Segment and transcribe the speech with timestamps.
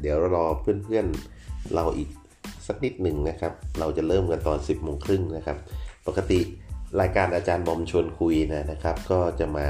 [0.00, 2.08] เดี๋ยวรอเพื่อนๆเราอีก
[2.66, 5.56] สักนิดหนึ่งนะครับ เราจะเริ่มกันตอน 10โมงครึ่งนะครับ
[6.06, 6.40] ปกติ
[7.00, 9.68] รายการอาจารย์บอมชวนคุยนะนะครับ ก็จะมา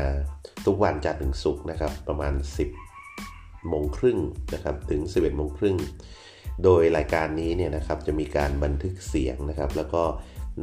[0.66, 2.32] ทุกวันจันทร์ถึงศุกร์นะครับ ประมาณ
[3.00, 4.18] 10โมงครึ่ง
[4.54, 5.76] นะครับ ถึง 11โมงครึ่ง
[6.64, 10.02] โดยรายการนี้เนี่ยนะครับจะมีการบันทึกเสียงนะครับ แล้วก็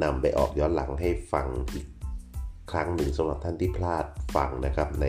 [0.04, 1.86] นำไปออกย้อนหลังให้ฟังอีก
[2.71, 4.05] ครั้งหนึ่งสำหรับท่านที่พลาด
[4.36, 5.07] ฟังนะครับใน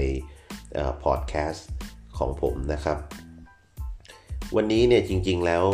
[1.04, 1.68] พอดแคสต์
[2.18, 2.98] ของผมนะครับ
[4.56, 5.64] วันนี้เนี่ยจริงๆแล้ว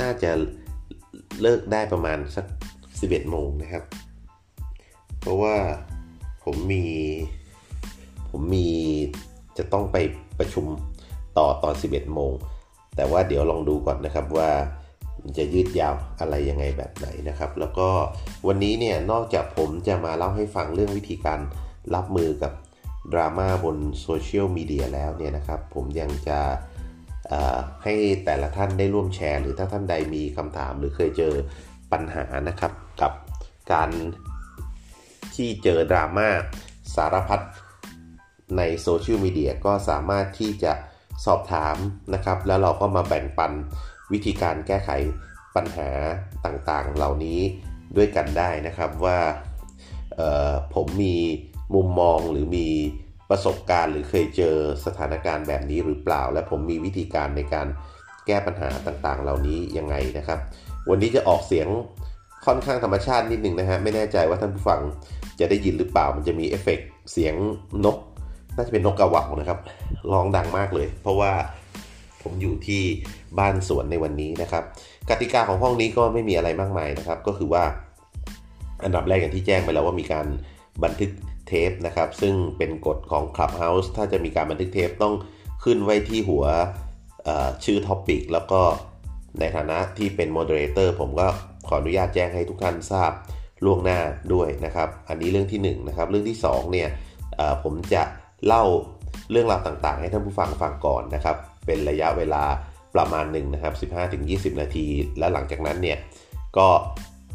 [0.00, 0.30] น่าจะ
[1.40, 2.46] เลิกได้ประมาณสัก
[2.88, 3.84] 11โมงนะครับ
[5.20, 5.56] เพราะว่า
[6.44, 6.84] ผมมี
[8.30, 8.68] ผมมี
[9.58, 9.96] จะต้องไป
[10.38, 10.66] ประชุม
[11.38, 12.32] ต่อตอน 11โมง
[12.96, 14.50] แต่ว่าเดี๋ยวลองดูก่อนนะครับว่า
[15.38, 17.88] จะยืดยาวอะไรยังไงแบบไหนนะครับ แล้วก็
[18.46, 21.40] วันนี้เนี่ยนอกจากผมจะมาเล่าให้ฟังเรื่องวิธีการ
[21.94, 22.52] รับมือกับ
[23.12, 26.38] ดราม่าบนโซเชียลมีเดียแล้วเนี่ยนะครับ ผมยังจะ
[27.82, 31.34] ให้แต่ละท่านได้ร่วมแชร์ หรือถ้าท่านใดมีคำถามหรือเคยเจอ
[31.92, 33.12] ปัญหานะครับกับ
[33.72, 33.90] การ
[35.34, 36.28] ที่เจอดราม่า
[36.94, 37.40] สารพัด
[38.56, 40.72] ในโซเชียลมีเดียก็สามารถที่จะ
[41.24, 41.76] สอบถาม
[42.14, 43.52] นะครับ แล้วเราก็มาแบ่งปัน
[44.12, 44.90] วิธีการแก้ไข
[45.56, 45.90] ปัญหา
[46.44, 47.40] ต่างๆ เหล่านี้
[47.96, 49.18] ด้วยกันได้นะครับว่า
[50.74, 51.16] ผมมี
[51.74, 52.68] มุมมองหรือมี
[53.32, 54.54] ประสบการณ์หรือเคยเจอ
[54.86, 57.66] สถานการณ์แบบนี้หรือเปล่า และผมมีวิธีการในการ
[58.26, 60.38] แก้ปัญหาต่างๆ เหล่านี้ยังไงนะครับ
[60.90, 61.68] วันนี้จะออกเสียง
[62.46, 64.80] ค่อนข้างธรรมชาตินิดหนึ่งนะฮะไม่แน่ใจว่าท่านผู้ฟัง
[65.40, 66.80] จะได้ยินหรือเปล่ามันจะมีเอฟเฟก
[67.12, 67.34] เสียง
[67.84, 67.96] นก
[68.56, 69.58] น่าจะเป็นนกกระว่านะครับ
[70.12, 71.32] ร้องดังมากเลย เพราะว่า
[72.22, 72.82] ผมอยู่ที่
[73.38, 74.64] บ้านสวนในวันนี้นะครับ
[75.10, 77.64] กติกาของห้องนี้ก็ไม่มีอะไรมากมายนะครับ ก็คือว่า
[78.84, 80.26] อันดับแรกอย่างที่แจ้งไปแล้วว่ามีการ
[80.84, 81.10] บันทึก
[81.48, 85.14] เทปนะครับ ซึ่งเป็นกฎของ Clubhouse ถ้าจะมีการบันทึกเทปต้อง
[85.64, 86.44] ขึ้นไว้ที่หัว
[87.64, 88.60] ชื่อ topic แล้วก็
[89.40, 91.28] ในฐานะที่เป็น moderator ผมก็
[91.66, 93.12] ขออนุญาตแจ้งให้ทุกท่านทราบ
[93.64, 94.00] ล่วงหน้า
[94.32, 96.88] ด้วยนะครับ อันนี้เรื่องที่1 นะครับ เรื่องที่2เนี่ย
[97.62, 98.02] ผมจะ
[98.46, 98.64] เล่า
[99.30, 102.44] เรื่องราวต่างๆ ให้ท่านผู้ฟังฟังก่อนนะครับ เป็นระยะเวลา
[102.94, 103.74] ประมาณหนึ่งนะครับ
[104.18, 104.86] 15-20 นาที
[105.18, 105.98] และหลังจากนั้นเนี่ย
[106.58, 106.68] ก็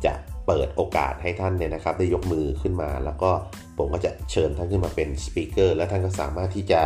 [0.06, 0.14] จะ
[0.48, 3.32] เปิดโอกาสให้ท่านเนี่ยนะครับได้ยกมือขึ้นมา แล้วก็
[3.78, 6.82] ผมก็จะเชิญท่านขึ้นมาเป็นสปีกเกอร์และท่านก็สามารถที่จะ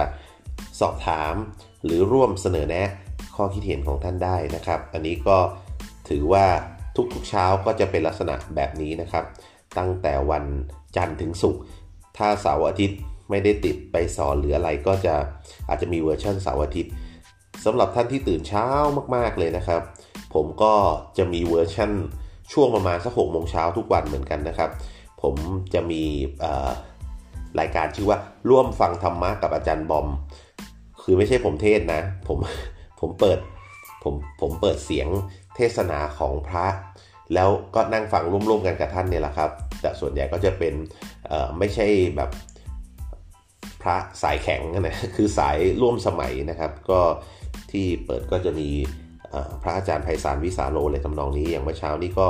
[0.79, 1.33] สอบถาม
[1.83, 2.89] หรือร่วมเสนอแนะ
[3.35, 5.37] ข้อคิดเห็นของท่านได้นะครับ อันนี้ก็
[6.09, 6.45] ถือว่า
[7.13, 9.25] ทุกๆเช้าก็จะเป็นลักษณะแบบนี้นะครับ
[9.77, 10.43] ตั้งแต่วัน
[10.95, 11.61] จันทร์ถึงศุกร์
[12.17, 15.15] ถ้าเสาร์อาทิตย์ไม่ได้ติดไปสอนหรืออะไรก็จะ
[15.67, 16.91] อาจจะมีเวอร์ชันเสาร์อาทิตย์
[17.65, 18.67] สำหรับท่านที่ตื่นเช้า
[19.15, 19.81] มากๆเลยนะครับ
[20.33, 20.73] ผมก็
[21.17, 21.91] จะมีเวอร์ชัน
[22.53, 24.69] ช่วงประมาณสักหกโมงเช้าทุกวันเหมือนกันนะครับ
[25.21, 25.35] ผม
[25.73, 26.03] จะมี
[27.59, 28.19] รายการชื่อว่า
[28.49, 30.07] ร่วมฟังธรรมะกับอาจารย์บอม
[31.01, 32.37] คือไม่ใช่ผมเทศนะ ผม
[32.99, 33.39] ผมเปิด
[34.03, 35.07] ผมผมเปิดเสียง
[35.55, 36.67] เทศนาของพระ
[37.33, 39.49] แล้วก็นั่งฟังร่วมๆกันกับท่านเนี่ยแหละครับ
[39.81, 40.73] แต่ส่วนใหญ่ก็จะเป็น
[41.59, 42.29] ไม่ใช่แบบ
[43.81, 47.01] พระสายแข็งนะคือสายร่วมสมัยนะครับ ก็
[47.71, 48.69] ที่เปิดก็จะมี
[49.61, 52.27] พระอาจารย์ไพศาลวิสาโลเลยทำนองนี้อย่างเมื่อเช้านี้ก็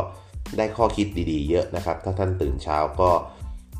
[0.58, 3.10] ได้ข้อคิดดีๆ เยอะนะครับ ถ้าท่านตื่นเช้าก็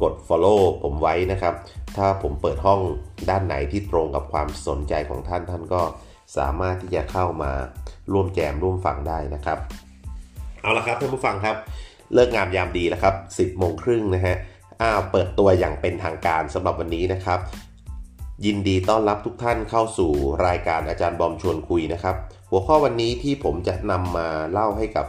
[0.02, 1.54] กด follow ผมไว้นะครับ
[1.98, 2.80] ถ้าผมเปิดห้อง
[3.30, 5.82] ด้านไหนที่ตรงกับความสนใจของท่านท่านก็
[6.38, 7.52] สามารถที่จะเข้ามา
[8.14, 9.58] ร่วมแจมร่วมฟังได้นะครับ
[10.62, 11.56] เอาละครับท่านผู้ฟังครับ
[12.14, 14.36] เลิกงามยามดีแล้วครับ 10โมงครึ่งนะฮะ
[14.82, 17.40] อ้าวเปิดตัวอย่างเป็นทางการสำหรับวันนี้นะครับ
[18.46, 20.12] ยินดีต้อนรับทุกท่านเข้าสู่
[20.48, 22.16] รายการอาจารย์บอมชวนคุยนะครับ
[22.52, 25.06] หัวข้อวันนี้ที่ผมจะนำมาเล่าให้กับ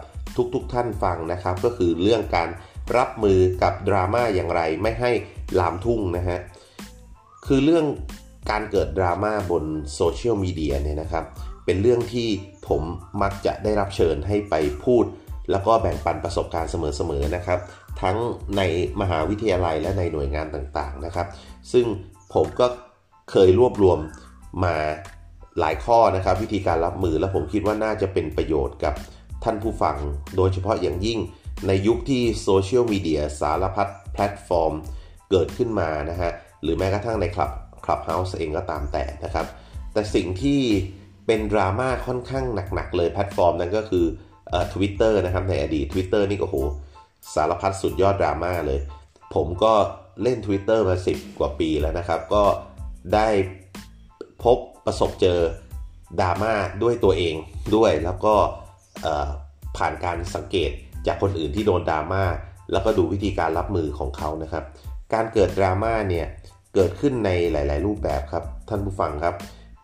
[0.55, 2.49] ทุกๆทท่านฟังนะครับ ก็คือเรื่องการ
[2.97, 5.11] รับมือกับดราม่าอย่างไรไม่ให้
[5.59, 6.39] ลามทุ่งนะฮะ
[7.47, 7.87] คือเรื่อง
[8.51, 9.65] การเกิดดราม่าบน
[9.95, 11.25] โซเชียลมีเดียเนี่ยนะครับ
[11.65, 12.29] เป็นเรื่องที่
[12.69, 12.83] ผม
[13.23, 14.55] มักจะได้รับเชิญให้ไป
[14.85, 15.05] พูด
[15.51, 17.59] แล้วก็แบ่งปันประสบการณ์เสมอๆนะครับ
[18.03, 18.17] ทั้ง
[18.57, 18.63] ใน
[19.01, 21.27] มหาวิทยาลัยและในหน่วยงานต่างๆนะครับ
[21.73, 21.87] ซึ่ง
[22.35, 22.67] ผมก็
[23.31, 23.99] เคยรวบรวม
[24.65, 24.77] มา
[25.61, 28.95] หลายข้อนะครับ วิธีการรับมือและผมคิดว่าน่าจะเป็นประโยชน์กับ
[29.45, 29.97] ท่านผู้ฟัง
[30.37, 31.19] โดยเฉพาะอย่างยิ่ง
[31.67, 34.73] ในยุคที่โซเชียลมีเดียสารพัดแพลตฟอร์ม
[35.31, 36.31] เกิดขึ้นมานะฮะ
[36.63, 37.51] หรือแม้กระทั่งในคลับ
[37.85, 39.47] คลับเฮาส์เองก็ตามแต่นะครับ
[39.93, 40.61] แต่สิ่งที่
[41.27, 42.45] เป็นดราม่าค่อนข้าง
[42.75, 44.05] หนักๆเลยแพลตฟอร์มนั้นก็คือ
[44.73, 46.57] ทวิตเตอร์นะครับในอดีต Twitter นี่ก็โห
[47.35, 48.81] สารพัดสุดยอดดราม่าเลย
[49.35, 49.73] ผมก็
[50.23, 52.45] เล่น Twitter มา 10 กว่าปีแล้วนะครับ ก็
[53.15, 53.29] ได้
[54.45, 55.39] พบ ประสบเจอ
[56.21, 56.53] ดราม่า
[56.83, 57.35] ด้วยตัวเอง
[57.75, 58.35] ด้วยแล้วก็
[59.77, 60.71] ผ่านการสังเกต
[61.07, 62.25] จากคนอื่นที่โดนดราม่า
[62.73, 64.65] แล้วก็ดูวิธีการรับมือของเขานะครับ
[65.15, 66.27] การเกิดดราม่าเนี่ย
[66.75, 69.35] เกิดขึ้นในหลาย ๆ รูปแบบครับท่านผู้ฟังครับ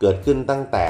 [0.01, 0.85] เกิดขึ้นตั้งแต่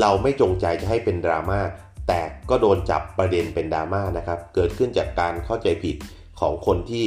[0.00, 1.60] เราไม่จงใจจะให้เป็นดราม่า
[2.08, 2.20] แต่
[2.50, 5.96] ก็โดนจับประเด็นเป็นดราม่านะครับ เกิดขึ้นจากการเข้าใจผิด
[6.40, 7.04] ของคนที่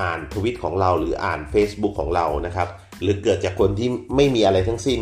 [0.00, 2.68] อ่านทวิตของเราหรืออ่าน Facebook ของเรานะครับ
[3.02, 5.00] หรือเกิดจากคนที่ไม่มีอะไรทั้งสิ้น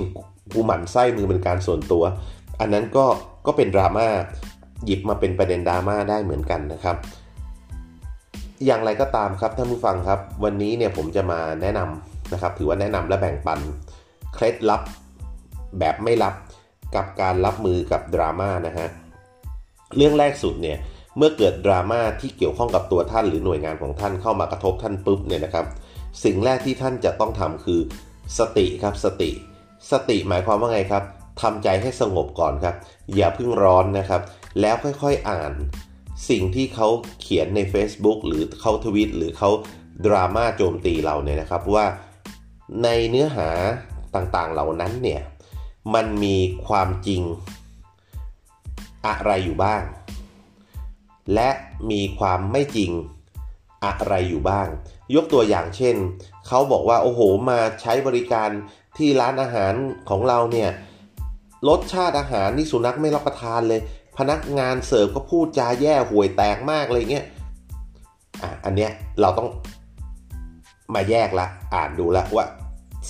[0.52, 2.04] กูหมั่นไส้มือเป็นการส่วนตัว
[2.60, 3.06] อันนั้นก็
[3.46, 4.08] ก็เป็นดราม่า
[4.86, 6.96] หยิบมาเป็นประเด็นดราม่าได้เหมือนกันนะครับ
[8.66, 13.60] อย่างไรก็ตามครับท่านผู้ฟังครับ วันนี้เนี่ยผมจะมาแนะนำนะครับ ถือว่าแนะนำและแบ่งปัน
[14.34, 14.82] เคล็ดลับ
[15.78, 16.34] แบบไม่ลับ
[16.94, 18.88] กับการรับมือกับดราม่านะฮะ
[19.96, 20.78] เรื่องแรกสุดเนี่ย
[21.16, 25.66] เมื่อเกิดดราม่าที่เกี่ยวข้องกับตัวท่านหรือหน่วยงานของท่านเข้ามากระทบท่านปุ๊บเนี่ยนะครับ
[26.24, 27.80] สิ่งแรกที่ท่านจะต้องทำคือ
[28.38, 29.30] สติครับสติ
[29.90, 31.04] สติหมายความว่าไงครับ
[31.42, 32.74] ทำใจให้สงบก่อนครับ
[33.14, 34.22] อย่าเพิ่งร้อนนะครับ
[34.60, 35.52] แล้วค่อยๆอ่าน
[36.30, 36.88] สิ่งที่เขา
[37.20, 39.50] เขียนใน Facebook หรือเขาทวิตหรือเขา
[40.06, 41.86] ดราม่าโจมตีเราเนี่ยนะครับว่า
[42.82, 43.48] ในเนื้อหา
[44.14, 45.22] ต่างๆเหล่านั้นเนี่ย
[45.94, 46.36] มันมี
[46.66, 47.22] ความจริง
[49.06, 49.82] อะไรอยู่บ้าง
[51.34, 51.50] และ
[51.90, 52.90] มีความไม่จริง
[53.84, 54.68] อะไรอยู่บ้าง
[55.14, 55.96] ยกตัวอย่างเช่น
[56.46, 57.20] เขาบอกว่าโอ้โห
[57.50, 58.50] มาใช้บริการ
[58.96, 59.74] ที่ร้านอาหาร
[60.10, 60.70] ของเราเนี่ย
[61.68, 63.80] รสชาติอาหารนี่สุนัขไม่รับประทานเลย
[64.18, 67.26] พนักงานเสิร์ฟก็พูดจาแย่ห่วยแตกมากเลยเงี้ย
[68.42, 68.90] อะอันเนี้ย
[69.20, 69.48] เราต้อง
[70.94, 72.44] มาแยกละ อ่านดูละว่า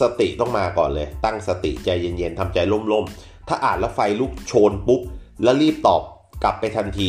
[0.00, 2.59] สติต้องมาก่อนเลย ตั้งสติใจเย็นๆทำใจ
[2.93, 5.00] ล่มๆ ถ้าอ่านแล้วไฟลุกโชนปุ๊บ
[5.43, 6.03] แล้วรีบตอบ
[6.43, 7.00] กลับไปทันท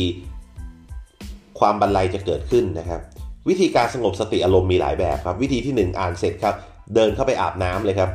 [1.58, 3.00] ความบันไลจะเกิดขึ้นนะครับ
[3.48, 6.54] วิธีการสงบสติอารมณ์มีหลายแบบครับ วิธีที่ 1 อ่านเสร็จครับ
[6.94, 8.10] เดินเข้าไปอาบน้ำเลยครับ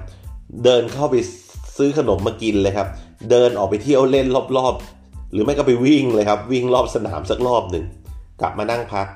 [0.64, 1.16] เดินเข้าไป
[1.78, 2.88] ซื้อขนมมากินเลยครับ
[3.32, 4.28] เดินออกไปเที่ยวเล่น
[4.58, 7.86] รอบๆ หรือไม่ก็ไปวิ่งเลยครับ วิ่งรอบสนามสักรอบหนึ่ง
[8.42, 9.08] กลับมานั่งพัก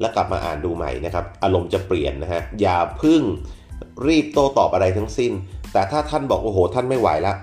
[0.00, 3.22] แล้วกลับมาอ่านดูใหม่นะครับ อารมณ์จะเปลี่ยนนะฮะอย่าพึ่ง
[4.06, 5.32] รีบโต้ตอบอะไรทั้งสิ้น
[5.72, 7.36] แต่ถ้าท่านบอกโอ้โห ท่านไม่ไหวแล้ว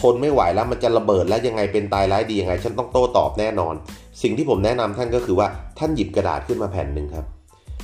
[0.00, 3.74] ทนไม่ไหวแล้วมันจะระเบิดแล้วยังไงเป็นตายร้ายดียังไง ฉันต้องโต้ตอบแน่นอน
[4.22, 5.48] สิ่งที่ผมแนะนำท่านก็คือว่า
[5.78, 7.26] ท่านหยิบกระดาษขึ้นมาแผ่นหนึ่งครับ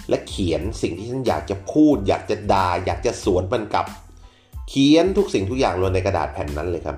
[0.09, 3.87] และเขียนสิ่งที่ท่านอยากจะพูด อยากจะด่าอยากจะสวนมันกลับ
[4.69, 6.97] เขียนทุกสิ่งทุกอย่างลงในกระดาษแผ่นนั้นเลยครับ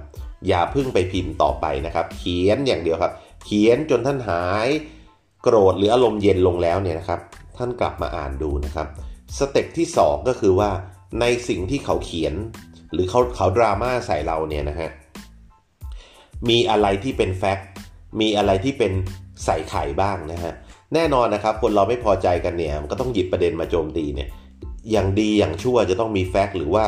[0.48, 3.12] อย่าพึ่งไปพิมพ์ต่อไปนะครับ เขียนอย่างเดียวครับ
[3.46, 4.68] เขียนจนท่านหาย
[5.42, 7.20] โกรธหรืออารมณ์เย็นลงแล้วเนี่ยนะครับ
[7.56, 8.86] ท่านกลับมาอ่านดูนะครับ
[9.38, 10.70] สเต็ปที่ 2 ก็คือว่า
[11.20, 12.34] ในสิ่งที่เขาเขียน
[12.92, 14.90] หรือเขาเขาดราม่าใส่เราเนี่ยนะฮะ
[16.48, 17.68] มีอะไรที่เป็นแฟกต์
[18.20, 18.92] มีอะไรที่เป็น
[19.44, 20.52] ใส่ไข่บ้างนะฮะ
[20.94, 24.28] แน่นอนนะครับ คนเราไม่พอใจกันเนี่ยมันก็ต้องหยิบประเด็นมาโจมตีเนี่ย
[24.92, 26.84] อย่างดีอย่างชั่วจะต้องมีแฟกต์หรือว่า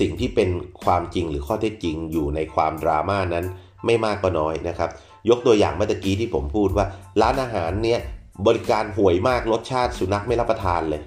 [0.00, 0.48] สิ่งที่เป็น
[0.84, 3.44] ความจริงหรือข้อเท็จจริงอยู่ในความดราม่านั้น
[3.86, 4.90] ไม่มากก็น้อยนะครับ
[5.28, 6.86] ยกตัวอย่างเมื่อกี้ที่ผมพูดว่า
[7.22, 8.00] ร้านอาหารเนี่ย
[8.46, 11.02] บริการห่วยมากรสชาติสุนัขไม่รับประทานเลย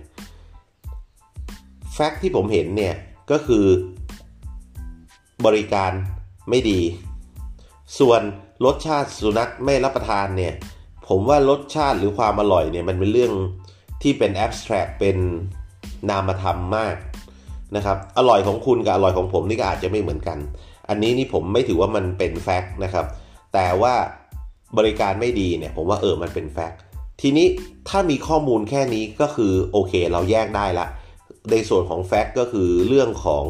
[1.94, 2.94] fact ที่ผมเห็นเนี่ย
[3.32, 3.66] ก็คือ
[5.46, 5.92] บริการ
[6.50, 6.80] ไม่ดี
[8.00, 8.22] ส่วน
[8.66, 10.54] รสชาติสุนัขไม่รับประทานเนี่ย
[11.08, 13.32] ผมว่ารสชาติหรือความอร่อยเนี่ยมันเป็นเรื่อง
[14.02, 15.18] ที่เป็น abstract เป็น
[16.10, 16.96] นามธรรมมาก
[17.76, 20.38] นะครับ อร่อยของคุณกับอร่อยของผมนี่ก็อาจจะไม่เหมือนกัน
[20.90, 23.06] อันนี้นี่ผมไม่ถือว่ามันเป็น fact นะครับ
[23.54, 23.94] แต่ว่า
[24.78, 26.80] บริการไม่ดีเนี่ย ผมว่าเออมันเป็น fact
[27.22, 27.48] ทีนี้
[27.90, 30.88] ถ้ามีข้อมูลแค่นี้ก็คือโอเคเราแยกได้ละ
[31.52, 33.44] ในส่วนของ fact ก็คือเรื่องของ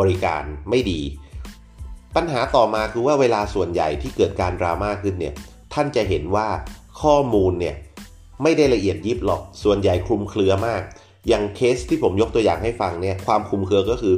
[0.00, 1.00] บริการไม่ดี
[2.16, 5.34] ปัญหาต่อมาคือว่าเวลาส่วนใหญ่ที่เกิดการดราม่าขึ้นเนี่ย
[5.72, 6.48] ท่านจะเห็นว่า
[7.02, 7.76] ข้อมูลเนี่ย
[8.42, 10.82] ไม่ได้ละเอียดยิบหรอก ส่วนใหญ่คลุมเครือมาก
[11.28, 14.14] อย่างเคสที่ผมยกตัวอย่างให้ฟังเนี่ยความคลุมเครือก็คือ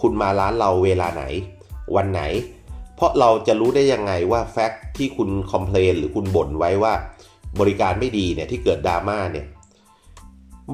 [0.00, 1.24] คุณมาร้านเราเวลาไหน
[1.96, 2.22] วันไหน
[2.96, 6.92] เพราะเราจะรู้ได้ยังไงว่า fact ที่คุณ complain หรือคุณบ่นไว้ว่า
[7.60, 9.46] บริการไม่ดีเนี่ยที่เกิดดราม่าเนี่ย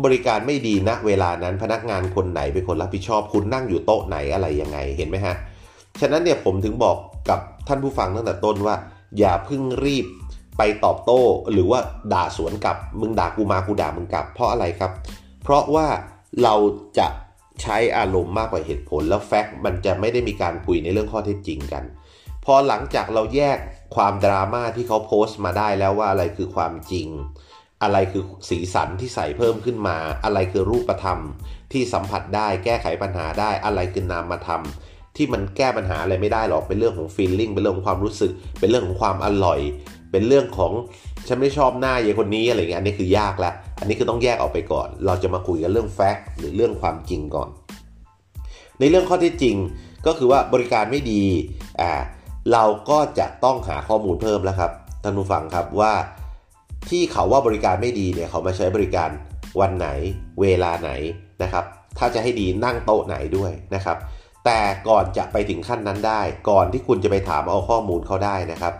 [0.04, 5.36] บริการไม่ดีณเวลานั้นพนักงานคนไหนเป็นคนรับผิดชอบคุณนั่งอยู่โต๊ะไหนอะไรยังไงเห็นไหมฮะ
[6.00, 6.96] ฉะนั้นเนี่ยผมถึงบอก
[7.28, 8.76] กับท่านผู้ฟังตั้งแต่ต้นว่า
[9.18, 10.06] อย่าเพิ่งรีบ
[10.58, 11.20] ไปตอบโต้
[11.52, 11.80] หรือว่า
[12.12, 14.92] ด่าสวนกลับ มึงด่ากูมากูด่ามึงกลับ เพราะอะไรครับ
[15.42, 15.86] เพราะว่า
[16.42, 16.54] เรา
[16.98, 17.06] จะ
[17.62, 21.84] ใช้อารมณ์มากกว่าเหตุผล แล้วแฟกต์มันจะไม่ได้มีการคุยในเรื่องข้อเท็จจริงกัน
[22.44, 23.58] พอหลังจากเราแยก
[23.96, 27.08] ความดราม่าที่เขาโพสต์มาได้แล้วว่าอะไรคือความจริง
[27.82, 31.18] อะไรคือสีสันที่ใส่เพิ่มขึ้นมา อะไรคือรูปธรรม
[31.72, 34.62] ที่สัมผัสได้แก้ไขปัญหาได้อะไรคือนามธรรม
[35.16, 39.60] ที่มันแก้ปัญหาอะไรไม่ได้หรอก เป็นเรื่องของฟีลลิ่ง เป็นเรื่องของความรู้สึก เป็นเรื่องของความอร่อย
[40.12, 40.72] เป็นเรื่องของ
[41.28, 47.48] ฉันไม่ชอบหน้าเยคนนี้อะไรเงี้ย อันนี้คือยากละ อันนี้คือต้องแยกออกไปก่อน เราจะมาคุยกันเรื่องแฟกต์หรือเรื่องความจริงก่อน
[48.80, 49.56] ในเรื่องข้อที่จริง
[50.06, 51.24] ก็คือว่าบริการไม่ดี
[51.80, 51.92] อ่า
[52.52, 54.70] เราก็จะต้องหาข้อมูลเพิ่มแล้วครับ
[55.02, 55.92] ท่านผู้ฟังครับว่า
[56.90, 59.10] ที่เขาว่าบริการไม่ดีเนี่ยเขามาใช้บริการ
[59.60, 59.88] วันไหน
[60.40, 60.90] เวลาไหน
[61.42, 61.64] นะครับ
[61.98, 63.96] ถ้าจะให้ดีนั่งโต๊ะไหนด้วยนะครับ
[64.46, 68.74] แต่ก่อนจะไปถึงขั้นนั้นได้ ก่อนที่คุณจะไปถามเอาข้อมูลเขาได้นะครับ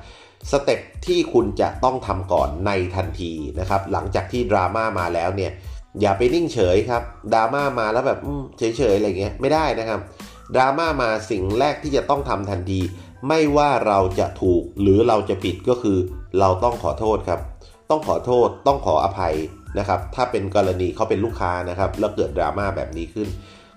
[0.51, 5.53] สเต็ปที่คุณจะต้องทำก่อนในทันทีนะครับ หลังจากที่ดราม่ามาแล้วเนี่ย
[6.01, 7.03] อย่าไปนิ่งเฉยครับ
[7.35, 8.19] ดราม่ามาแล้วแบบ
[8.59, 10.01] เฉยเฉยอะไรเงี้ยไม่ได้นะครับ
[10.55, 12.81] ดราม่ามาสิ่งแรกที่จะต้องทำทันที
[13.29, 15.99] ไม่ว่าเราจะถูกหรือเราจะผิดก็คือ
[16.39, 17.41] เราต้องขอโทษครับ
[17.91, 19.35] ต้องขอโทษ ต้องขออภัย
[19.79, 23.29] นะครับ ถ้าเป็นกรณีเขาเป็นลูกค้านะครับ แล้วเกิดดราม่าแบบนี้ขึ้น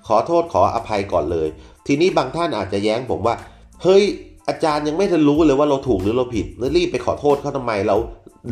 [0.07, 1.47] ขอโทษขออภัยก่อนเลย
[1.91, 3.35] ทีนี้บางท่านอาจจะแย้งผมว่า
[3.83, 4.03] เฮ้ย
[4.47, 7.95] อาจารย์ยังไม่ทันรู้เลยว่าเราถูกหรือเราผิดแล้วรีบไปขอโทษเขาทำไมเรา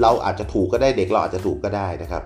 [0.01, 2.23] เราอาจจะถูกก็ได้เด็กเราอาจจะถูกก็ได้นะครับ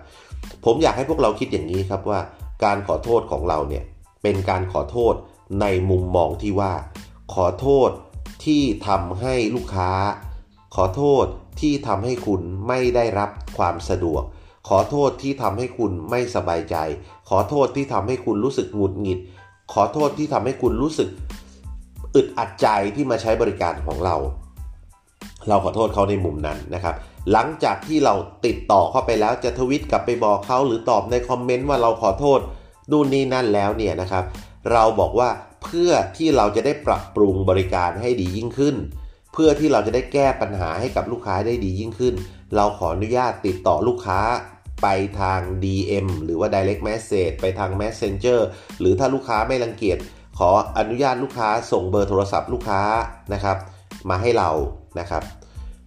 [0.66, 2.20] ผมอยากให้พวกเราคิดอย่างนี้ครับว่า
[2.64, 3.84] การขอโทษของเราเนี่ย
[4.24, 5.14] เป็นการขอโทษ
[5.62, 6.74] ในมุมมองที่ว่า
[7.34, 7.90] ขอโทษ
[8.46, 9.92] ที่ทำให้ลูกค้า
[10.76, 11.26] ขอโทษ
[11.62, 14.24] ที่ทำให้คุณไม่ได้รับความสะดวก
[14.70, 16.76] ขอโทษที่ทำให้คุณไม่สบายใจ
[17.30, 19.20] ขอโทษที่ทำให้คุณรู้สึกหงุดหงิด
[19.74, 21.10] ขอโทษที่ทำให้คุณรู้สึก
[22.16, 24.16] อึดอัดใจที่มาใช้บริการของเรา
[25.48, 26.96] เราขอโทษเขาในมุมนั้นนะครับ
[27.32, 28.14] หลังจากที่เรา
[28.46, 32.40] ติดต่อเข้าไปแล้วจะทวิตกลับไปบอกเขาหรือตอบในคอมเมนต์ว่าเราขอโทษ
[32.92, 34.24] นู่นนี่นั่นแล้วเนี่ยนะครับ
[34.72, 35.30] เราบอกว่า
[35.64, 38.76] เพื่อที่เราจะได้ปรับปรุงบริการให้ดียิ่งขึ้น
[39.34, 42.14] เพื่อที่เราจะได้แก้ปัญหาให้กับลูกค้าได้ดียิ่งขึ้น
[42.56, 44.20] เราขออนุญาตติดต่อลูกค้า
[44.82, 44.88] ไป
[45.22, 48.40] ทาง DM หรือว่า Direct Message ไปทาง Messenger
[48.80, 49.98] หรือถ้าลูกค้าไม่รังเกียจ
[50.38, 52.82] ขออนุญาตลูกค้าส่งเบอร์โทรศัพท์ลูกค้า
[53.34, 53.58] นะครับ
[54.10, 54.50] มาให้เรา
[55.00, 55.24] นะครับ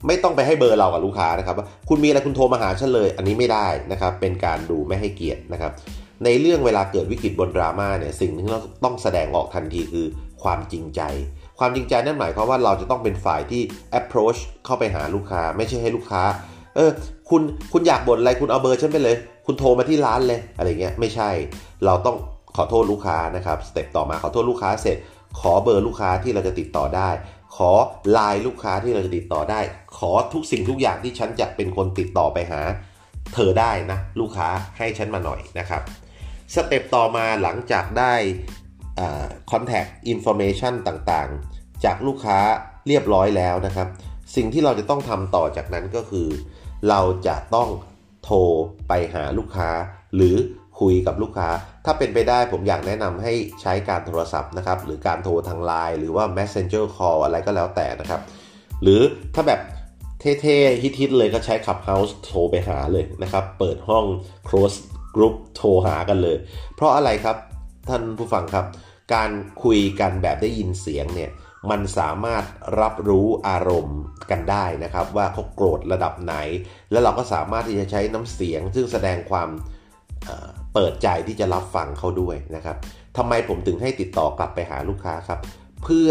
[0.07, 5.73] ไม่ต้องไปให้เบอร์เรากับลูกค้านะครับว่าคุณมีอะไรคุณโทรมาหาฉันเลย อันนี้ไม่ได้นะครับ เป็นการดูไม่ให้เกียรตินะครับ
[6.25, 10.07] ในเรื่องเวลาเกิดวิกฤตบนดราม่าเนี่ยสิ่งที่เราต้องแสดงออกทันทีคือ
[10.43, 11.01] ความจริงใจ
[11.59, 13.63] ความจริงใจนั่นหมายความว่าเราจะต้องเป็นฝ่ายที่
[13.99, 16.23] approach เข้าไปหาลูกค้า ไม่ใช่ให้ลูกค้า
[16.77, 16.91] เออ
[17.31, 19.17] คุณคุณอยากบ่นอะไรคุณเอาเบอร์ฉันไปเลย
[19.47, 21.31] คุณโทรมาที่ร้านเลยอะไรเงี้ยไม่ใช่
[21.85, 22.17] เราต้อง
[22.57, 24.97] ขอโทษลูกค้านะครับ step ต่อมาขอโทษลูกค้าเสร็จ
[25.41, 27.11] ขอเบอร์ลูกค้าที่เราจะติดต่อได้
[27.57, 27.71] ขอ
[28.13, 29.61] ไลน์ลูกค้าที่เราจะติดต่อได้
[29.99, 32.61] ขอทุกสิ่งทุกอย่างที่ฉันจะเป็นคนติดต่อไปหา
[33.35, 35.83] เธอได้นะลูกค้าให้ฉันมาหน่อยนะครับ
[36.55, 38.13] step ต่อมาหลังจากได้
[39.51, 42.39] contact information ต่างๆ จากลูกค้า
[42.89, 43.89] เรียบร้อยแล้วนะครับ
[44.37, 46.29] สิ่งที่เราจะต้องทำต่อจากนั้นก็คือ
[46.89, 47.69] เราจะต้อง
[48.25, 48.39] โทร
[48.89, 49.71] ไปหาลูกค้า
[50.15, 50.37] หรือ
[50.81, 51.49] คุยกับลูกค้า
[51.85, 58.21] ถ้าเป็นไปได้ผมอยากแนะนำให้ใช้การโทรศัพท์นะครับ หรือการโทรทางไลน์หรือว่า Messenger Call อะไรก็แล้วแต่นะครับ
[58.83, 59.01] หรือ
[59.35, 59.61] ถ้าแบบ
[60.21, 64.05] เท่ๆฮิตๆเลยก็ใช้ Clubhouse โทรไปหาเลยนะครับ เปิดห้อง
[64.49, 64.79] close
[65.17, 66.37] group โทรหากันเลย
[66.75, 67.37] เพราะอะไรครับ
[67.89, 68.67] ท่านผู้ฟังครับ
[69.15, 69.31] การ
[69.63, 71.31] คุยกันแบบได้ยินเสียงเนี่ย
[71.71, 72.45] มันสามารถ
[72.81, 76.35] รับรู้อารมณ์กันได้นะครับ ว่าเขาโกรธระดับไหน
[76.91, 79.49] แล้วเราก็สามารถที่จะใช้น้ำเสียง ซึ่งแสดงความ
[80.75, 82.77] เปิดใจที่จะรับฟังเขาด้วยนะครับ
[83.17, 85.41] ทำไมผมถึงให้ติดต่อกลับไปหาลูกค้าครับ
[85.83, 86.11] เพื่อ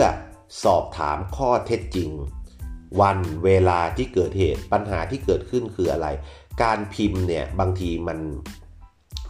[0.63, 2.09] สอบถามข้อเท็จจริง
[3.01, 6.07] วันเวลาที่เกิดเหตุปัญหาที่เกิดขึ้นคืออะไร
[6.63, 8.19] การพิมพ์เนี่ยบางทีมัน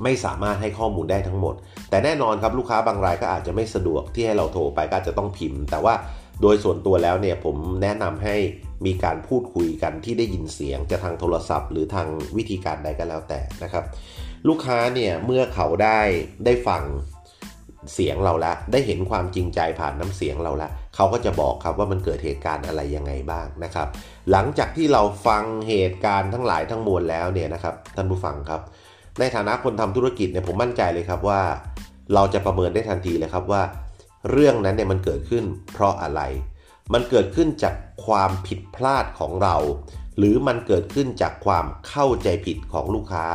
[0.04, 1.56] ไม่สามารถให้ข้อมูลได้ทั้งหมด
[1.90, 5.94] แต่แน่นอนครับลูกค้าบางรายก็อาจจะไม่สะดวกที่ให้เราโทรไปก็จะต้องพิมพ์ แต่ว่า
[6.42, 8.36] โดยส่วนตัวแล้วเนี่ยผมแนะนำให้
[8.86, 12.08] มีการพูดคุยกันที่ได้ยินเสียงจะทางโทรศัพท์ หรือทาง
[12.38, 13.84] วิธีการใดก็แล้วแต่นะครับ
[14.48, 16.00] ลูกค้าเนี่ยเมื่อเขาได้
[16.46, 16.84] ได้ฟัง
[17.94, 23.88] เสียงเราแล้วได้เห็นความจริงใจผ่านน้ำเสียงเราแล้วเขาก็จะบอกครับว่ามันเกิดเหตุการณ์อะไรยังไงบ้างนะครับ
[24.32, 28.62] หลังจากที่เราฟังเหตุการณ์ทั้งหลายทั้งมวลแล้วเนี่ยนะครับท่านผู้ฟังครับ
[29.20, 31.42] ในฐานะคนทำธุรกิจเนี่ยผมมั่นใจเลยครับว่า
[32.14, 33.62] เราจะประเมินได้ทันทีเลยครับว่า
[34.32, 35.44] เรื่องนั้นเนี่ยมันเกิดขึ้น
[35.74, 36.22] เพราะอะไร
[36.94, 39.56] มันเกิดขึ้นจากความผิดพลาดของเรา
[40.18, 43.26] หรือมันเกิดขึ้นจากความเข้าใจผิดของลูกค้า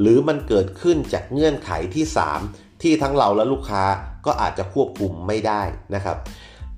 [0.00, 2.04] หรือมันเกิดขึ้นจากเงื่อนไขที่
[2.42, 3.82] 3 ที่ทั้งเราและลูกค้า
[4.26, 5.62] ก็อาจจะควบคุมไม่ได้
[5.94, 6.16] นะครับ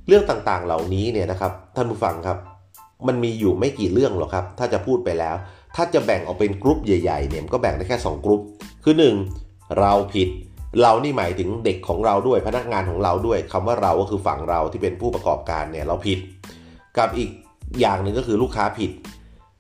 [0.09, 2.39] เรื่องต่างๆเหล่านี้เนี่ยนะครับท่านผู้ฟังครับ
[3.09, 5.37] มันมีอยู่ไม่กี่เรื่องหรอกครับ ถ้าจะพูดไปแล้ว
[5.81, 8.41] ถ้าจะแบ่งออกเป็นกรุ๊ปใหญ่ๆเนี่ยก็แบ่งได้แค่ 2 กรุ๊ป
[8.85, 8.95] คือ
[9.35, 9.79] 1.
[9.81, 10.29] เราผิด
[10.81, 16.19] เรานี่หมายถึงเด็กของเราด้วยพนักงานของเราด้วยคำว่าเราก็คือฝั่งเราที่เป็นผู้ประกอบการเนี่ยเราผิด
[16.99, 17.31] กับอีก
[17.81, 18.91] อย่างหนึ่งก็คือลูกค้าผิด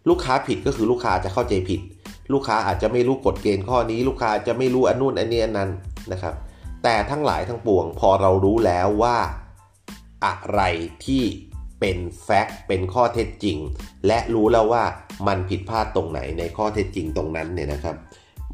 [0.08, 1.80] ลูกค้าผิดก็คือลูกค้าจะเข้าใจผิด
[2.32, 5.70] ลูกค้าอาจจะไม่รู้กฎเกณฑ์ข้อนี้ ลูกค้าจะไม่รู้อันนู่นอันนี้อันนั้น
[6.12, 6.34] นะครับ
[6.82, 9.16] แต่ทั้งหลายทั้งปวงพอเรารู้แล้วว่า
[10.26, 10.60] อะไร
[11.06, 11.22] ที่
[11.80, 13.58] เป็นแฟกต์เป็นข้อเท็จจริง
[14.06, 14.84] และรู้แล้วว่า
[15.26, 17.96] มันผิดพลาดตรงไหนในข้อเท็จจริงตรงนั้นเนี่ยนะครับ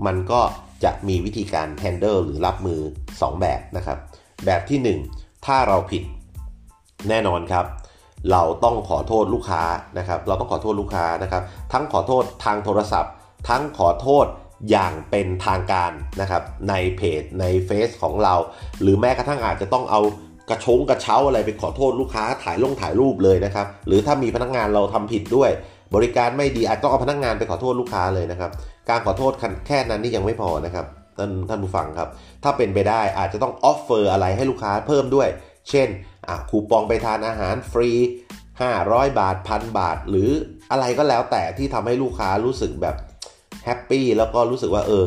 [0.06, 0.40] มันก็
[0.84, 2.80] จะมีวิธีการ handle หรือรับมือ
[3.12, 3.98] 2 แบบนะครับ
[4.44, 6.02] แบบที่ 1 ถ้าเราผิด
[7.08, 7.66] แน่นอนครับ
[8.30, 9.62] เราต้องขอโทษลูกค้า
[9.98, 13.12] นะครับ เราต้องขอโทษลูกค้านะครับ ทั้งขอโทษทางโทรศัพท์
[13.48, 14.26] ทั้งขอโทษ
[14.70, 18.34] อย่างเป็นทางการนะครับในเพจในเฟซของเรา
[18.80, 20.00] หรือแม้กระทั่งอาจจะต้องเอา
[20.50, 25.50] กระชงกระเช้าอะไรไปขอโทษลูกค้าถ่ายลงถ่ายรูปเลยนะครับ หรือถ้ามีพนักงานเราทำผิดด้วย
[25.94, 28.50] บริการไม่ดีอาจต้องเอาพนักงานไปขอโทษลูกค้าเลยนะครับ
[28.90, 29.32] การขอโทษ
[29.66, 30.86] แค่นั้นนี่ยังไม่พอนะครับ
[31.18, 32.08] ท่านท่านผู้ฟังครับ
[32.42, 35.28] ถ้าเป็นไปได้อาจจะต้อง offer อะไรให้ลูกค้าเพิ่มด้วย
[35.70, 35.88] เช่น
[36.50, 37.90] คูปองไปทานอาหารฟรี
[38.54, 40.30] 500 บาทพันบาท หรือ
[40.70, 42.96] อะไรก็แล้วแต่ที่ทำให้ลูกค้ารู้สึกแบบ
[43.64, 45.04] happy แล้วก็รู้สึกว่าเออ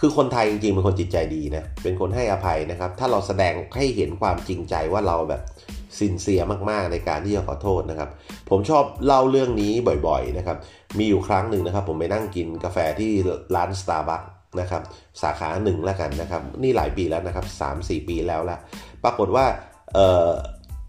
[0.00, 5.42] คือคนไทยจริงๆเป็นคนจิตใจดีนะ เป็นคนให้อภัยนะครับ ถ้าเราแสดงให้เห็นความจริงใจว่าเราแบบ
[5.98, 6.40] สินเสีย
[6.70, 8.10] มากๆในการที่จะขอโทษนะครับ
[8.50, 9.72] ผมชอบเล่าเรื่องนี้
[10.06, 10.56] บ่อยๆนะครับ
[10.98, 13.10] มีอยู่ครั้งหนึ่งนะครับ ผมไปนั่งกินกาแฟที่
[13.54, 14.28] ร้าน Starbucks
[14.60, 14.82] นะครับ
[15.22, 18.58] สาขาหนึ่งแล้วกันนะครับ นี่หลายปีแล้วนะครับ3-4 ปีแล้วละ
[19.04, 19.44] ปรากฏว่า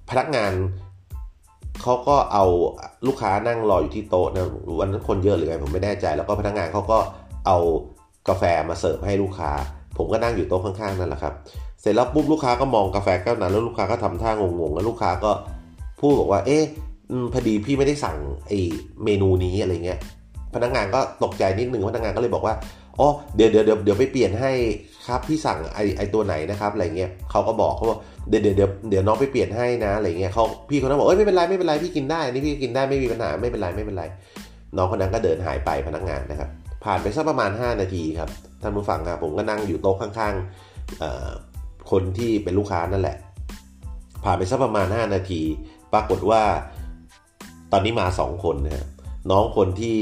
[0.09, 0.51] พนักงาน
[1.81, 2.45] เขาก็เอา
[3.07, 4.45] ลูกค้านั่งรออยู่ที่โต๊ะนะ
[4.79, 6.99] วันนั้นคนเยอะหรือไงผมไม่แน่ใจ แล้วก็พนักงานเขาก็
[7.47, 7.57] เอา
[8.27, 9.51] กาแฟมาเสิร์ฟให้ลูกค้า
[9.97, 11.33] ผมก็นั่งอยู่โต๊ะข้างๆนั่นแหละครับ
[11.81, 15.31] เสร็จแล้วปุ๊บลูกค้าก็มองกาแฟแก้วนั้นแล้วลูกค้าก็ทำท่างงๆแล้วลูกค้าก็
[15.99, 16.63] พูดบอกว่า เอ๊ะ
[17.33, 18.51] พอดีพี่ไม่ได้สั่งไอ
[19.03, 19.99] เมนูนี้อะไรเงี้ย
[20.53, 22.55] พนักงานก็ตกใจนิดนึงพนักงานก็เลยบอกว่า
[22.99, 24.51] อ๋อเดี๋ยวเดี๋ยวเดี๋ยวเดี๋ยวไปเปลี่ยนให้
[25.07, 27.97] ครับพี่สั่งไอไอตัวไหนนะครับอะไรเงี้ยเขาก็บอกเขาว่า
[28.29, 34.03] เดี๋ยวเดี๋ยวเดี๋ยวเดี๋ยวน้องไปเปลี่ยนให้นะอะไรเงี้ยเขาพี่คนนั้นบอกเอ้ยไม่เป็นไรไม่เป็นไรพี่กินได้นี่พี่กินได้ไม่มีปัญหาไม่เป็นไรไม่เป็นไร
[34.77, 36.49] น้องคนนั้นก็เดินหายไปพนักงานนะครับ
[36.83, 38.29] ผ่านไปสักประมาณ 5 นาทีครับ
[38.61, 43.17] ท่านผู้ฟังครับผมก็นั่งอยู่โต๊ะข้างๆคนที่เป็นลูกค้านั่นแหละ
[44.23, 45.41] ผ่านไปสักประมาณ 5 นาที
[45.93, 46.41] ปรากฏว่า
[47.71, 48.81] ตอนนี้มา 2 คนนะคร
[49.31, 49.97] น้องคนที่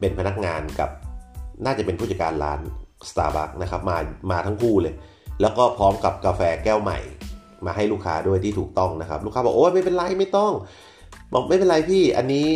[0.00, 0.90] เป็นพนักงานกับ
[1.64, 2.60] น่าจะเป็นผู้จัดการร้าน
[3.08, 3.98] Starbucks นะครับมา
[4.30, 4.94] มาทั้งคู่เลย
[5.40, 6.98] แล้วก็พร้อมกับกาแฟแก้วใหม่
[7.66, 10.52] มาให้ลูกค้าด้วยที่ถูกต้องนะครับ ลูกค้าบอกโอ้ยไม่เป็นไรไม่ต้อง
[11.32, 12.46] บอกไม่เป็นไรพี่อันนี้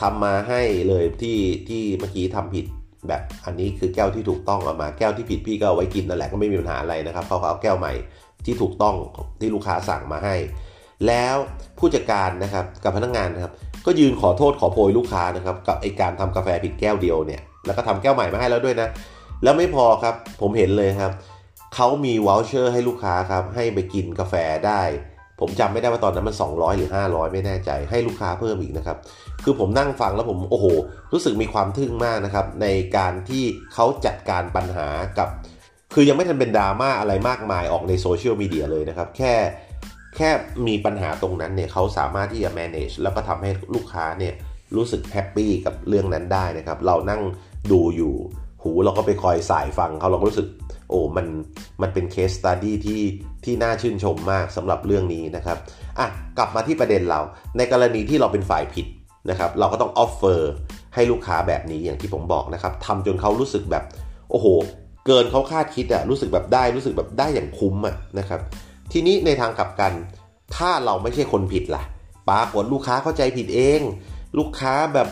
[0.00, 1.38] ทำมาให้เลยที่
[1.68, 2.66] ที่เมื่อกี้ทำผิด
[3.08, 7.92] แบบอันนี้คือแก้วที่ถูกต้องออกมาแก้วที่ผิดพี่ก็เอาไว้กินนั่นแหละก็ไม่มีปัญหาอะไรนะครับเขาเอาแก้วใหม่
[8.44, 8.94] ที่ถูกต้อง
[9.40, 10.34] ที่ลูกค้าสั่งมาให้
[11.06, 11.36] แล้ว
[11.78, 13.52] ผู้จัดการนะครับกับพนักงงานนะครับ
[13.86, 18.88] ก็ยืนขอโทษขอโพยลูกค้านะครับกับไอการทำกาแฟผิดแก้วเดียวเนี่ยแล้วก็ทำแก้วใหม่มาให้แล้วด้วยนะ
[19.42, 21.12] แล้วไม่พอครับผมเห็นเลยครับ
[21.74, 24.34] เขามีวอลเชอร์ให้ลูกค้าครับให้ไปกินกาแฟ
[24.66, 24.82] ได้
[25.40, 28.96] ผมจำไม่ได้ว่าตอนนั้นมัน 200 หรือ 500 ไม่แน่ใจให้ลูกค้าเพิ่มอีกนะครับ
[29.44, 30.66] คือผมนั่งฟังแล้วผมโอ้โห
[31.12, 35.28] รู้สึกมีความทึ่งมากนะครับ ในการที่เขาจัดการปัญหากับ
[35.94, 39.34] คือยังไม่ทันเป็นดราม่าอะไรมากมายออกในโซเชียลมีเดียเลยนะครับ แค่
[40.16, 40.30] แค่
[40.66, 44.34] มีปัญหาตรงนั้นเนี่ยเขาสามารถที่จะ manage แล้วก็ทำให้ลูกค้าเนี่ย
[44.76, 47.22] รู้สึกแฮปปี้กับเรื่องนั้นได้นะครับ เรานั่ง
[47.72, 48.14] ดูอยู่
[48.62, 50.48] หูเราก็ไปคอยสายฟังเขาเราก็รู้สึก
[50.88, 51.26] โอ้มัน
[51.82, 53.02] มันเป็น case study ที่
[53.44, 55.58] ที่น่าชื่นชมมากสำหรับเรื่องนี้นะครับ
[55.98, 56.06] อะ
[56.38, 57.20] กลับมาที่ประเด็นเรา
[57.56, 58.86] ในกรณีที่เราเป็นฝ่ายผิด
[59.30, 60.52] นะครับเราก็ต้อง offer
[60.94, 63.84] ให้ลูกค้าแบบนี้อย่างที่ผมบอกนะครับทำจนเขารู้สึกแบบ
[64.30, 64.46] โอ้โห
[65.06, 68.40] เกินเขาคาดคิดอะรู้สึกแบบได้รู้สึกแบบได้อย่างคุ้มอะนะครับ
[68.92, 69.92] ทีนี้ในทางกลับกัน
[70.56, 71.82] ถ้าเราไม่ใช่คนผิดล่ะ
[72.28, 73.80] ปรากฏลูกค้าเข้าใจผิดเอง
[74.38, 75.08] ลูกค้าแบบ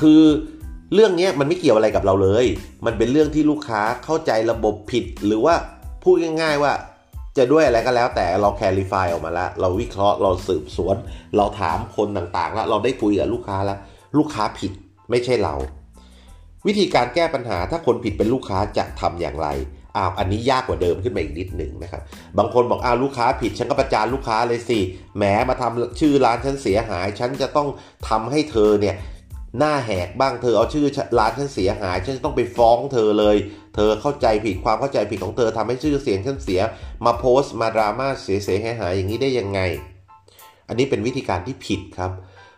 [0.00, 0.22] คือ
[0.94, 2.46] เรื่องนี้มันไม่เกี่ยวอะไรกับเราเลย
[2.86, 5.54] มันเป็นเรื่องที่ลูกค้าเข้าใจระบบผิด หรือว่า
[6.02, 6.72] พูดง่าย ๆ ว่า
[7.36, 10.96] จะด้วยอะไรก็แล้วแต่เราแคลิฟายออกมาแล้ว เราวิเคราะห์เราสืบสวน
[11.36, 13.78] เราถามคนต่างๆ แล้วเราได้คุยกับลูกค้าแล้ว
[14.18, 14.72] ลูกค้าผิด
[15.10, 15.54] ไม่ใช่เรา
[16.66, 19.48] วิธีการแก้ปัญหาถ้าคนผิดเป็นลูกค้าจะทำอย่างไร
[19.96, 22.02] อ้าวอันนี้ยากกว่าเดิมขึ้นมาอีกนิดหนึ่งนะครับ
[22.38, 24.78] บางคนบอกอ้าวลูกค้าผิดฉันก็ประจานลูกค้าเลยสิ
[25.16, 27.68] แหมมาทำชื่อร้านฉันเสียหาย ฉันจะต้อง
[28.08, 28.94] ทำให้เธอเนี่ย
[29.58, 30.86] หน้าแหกบ้างเธอเอาชื่อ
[31.18, 33.36] ร้านฉันเสียหายฉันจะต้องไปฟ้องเธอเลย
[33.74, 36.60] เธอเข้าใจผิดความเข้าใจผิดของเธอทำให้ชื่อเสียงฉันเสีย
[37.04, 39.60] มาโพสต์มาดราม่าเสียเสียหายหายอย่างนี้ได้ยังไง
[40.68, 42.10] อันนี้เป็นวิธีการที่ผิดครับ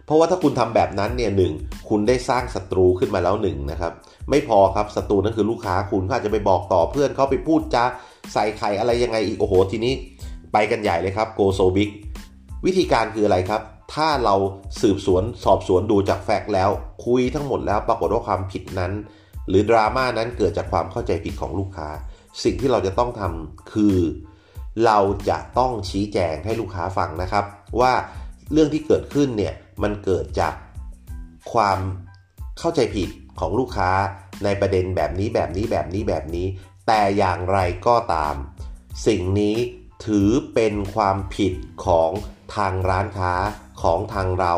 [0.07, 1.53] เพราะว่าถ้าคุณทำแบบนั้นเนี่ยหนึ่ง
[1.89, 3.93] คุณได้สร้างศัตรูขึ้นมาแล้วหนึ่งนะครับ
[4.31, 7.85] ไม่พอครับศัตรูนั่นคือลูกค้าคุณเขาอาจจะไปบอกต่อเพื่อนเขาไปพูดจา
[8.33, 9.93] ใส่ไข่อะไรยังไงอีกโอ้โหทีนี้
[10.53, 11.91] ไปกันใหญ่เลยครับโกโซบิก
[12.67, 13.61] วิธีการคืออะไรครับ
[13.93, 14.35] ถ้าเรา
[14.81, 16.71] สืบสวนสอบสวนดูจากแฟกต์แล้ว
[17.05, 18.93] คุยทั้งหมดแล้วปรากฏว่าความผิดนั้น
[19.49, 21.89] หรือดราม่านั้นเกิดจากความเข้าใจผิดของลูกค้า
[22.45, 23.97] สิ่งที่เราจะต้องทำคือ
[24.87, 24.99] เรา
[25.31, 27.45] จะต้องชี้แจงให้ลูกค้าฟังนะครับ
[27.81, 27.93] ว่า
[28.53, 30.55] เรื่องที่เกิดขึ้นเนี่ยมันเกิดจาก
[31.53, 31.79] ความ
[32.59, 33.09] เข้าใจผิด
[33.41, 33.91] ของลูกค้า
[34.45, 36.47] ในประเด็นแบบนี้แบบนี้แบบนี้แบบนี้
[36.87, 38.35] แต่อย่างไรก็ตาม
[39.07, 39.57] สิ่งนี้
[40.07, 41.55] ถือเป็นความผิด
[41.87, 42.11] ของ
[42.55, 43.35] ทางร้านค้า
[43.83, 44.55] ของทางเรา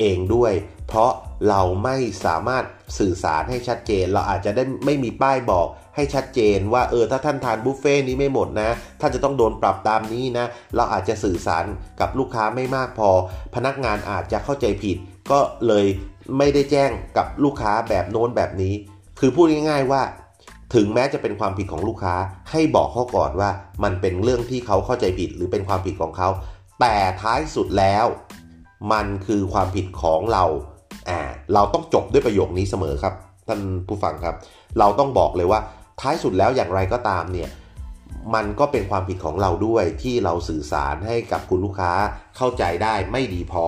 [0.00, 0.52] เองด้วย
[0.88, 1.10] เพราะ
[1.48, 2.64] เราไม่สามารถ
[2.98, 5.66] สื่อสารให้ชัดเจน เราอาจจะได้ไม่มีป้ายบอก
[5.96, 11.64] ให้ชัดเจนว่าเออถ้าท่านทานบุฟเฟ่นี้ไม่หมดนะท่านจะต้องโดนปรับตามนี้นะ เราอาจจะสื่อสาร
[12.00, 13.10] กับลูกค้าไม่มากพอ
[13.54, 14.96] พนักงานอาจจะเข้าใจผิด
[15.30, 15.86] ก็เลย
[16.38, 18.74] ไม่ได้แจ้งกับลูกค้าแบบโน้นแบบนี้
[19.20, 20.02] คือพูดง่าย ๆว่า
[20.74, 22.14] ถึงแม้จะเป็นความผิดของลูกค้า
[22.50, 23.50] ให้บอกเขาก่อนว่า
[23.84, 26.28] มันเป็นเรื่องที่เขาเข้าใจผิดหรือเป็นความผิดของเขา
[26.80, 28.06] แต่ท้ายสุดแล้ว
[28.92, 30.44] มันคือความผิดของเรา
[31.08, 31.20] อ่า
[31.54, 33.14] เราต้องจบด้วยประโยคนี้เสมอครับ
[33.48, 34.34] ท่านผู้ฟังครับ
[34.78, 35.60] เราต้องบอกเลยว่า
[36.00, 37.50] ท้ายสุดแล้วอย่างไรก็ตามเนี่ย
[38.34, 41.92] มันก็เป็นความผิดของเราด้วยที่เราสื่อสารให้กับคุณลูกค้า
[42.36, 43.64] เข้าใจได้ไม่ดีพอ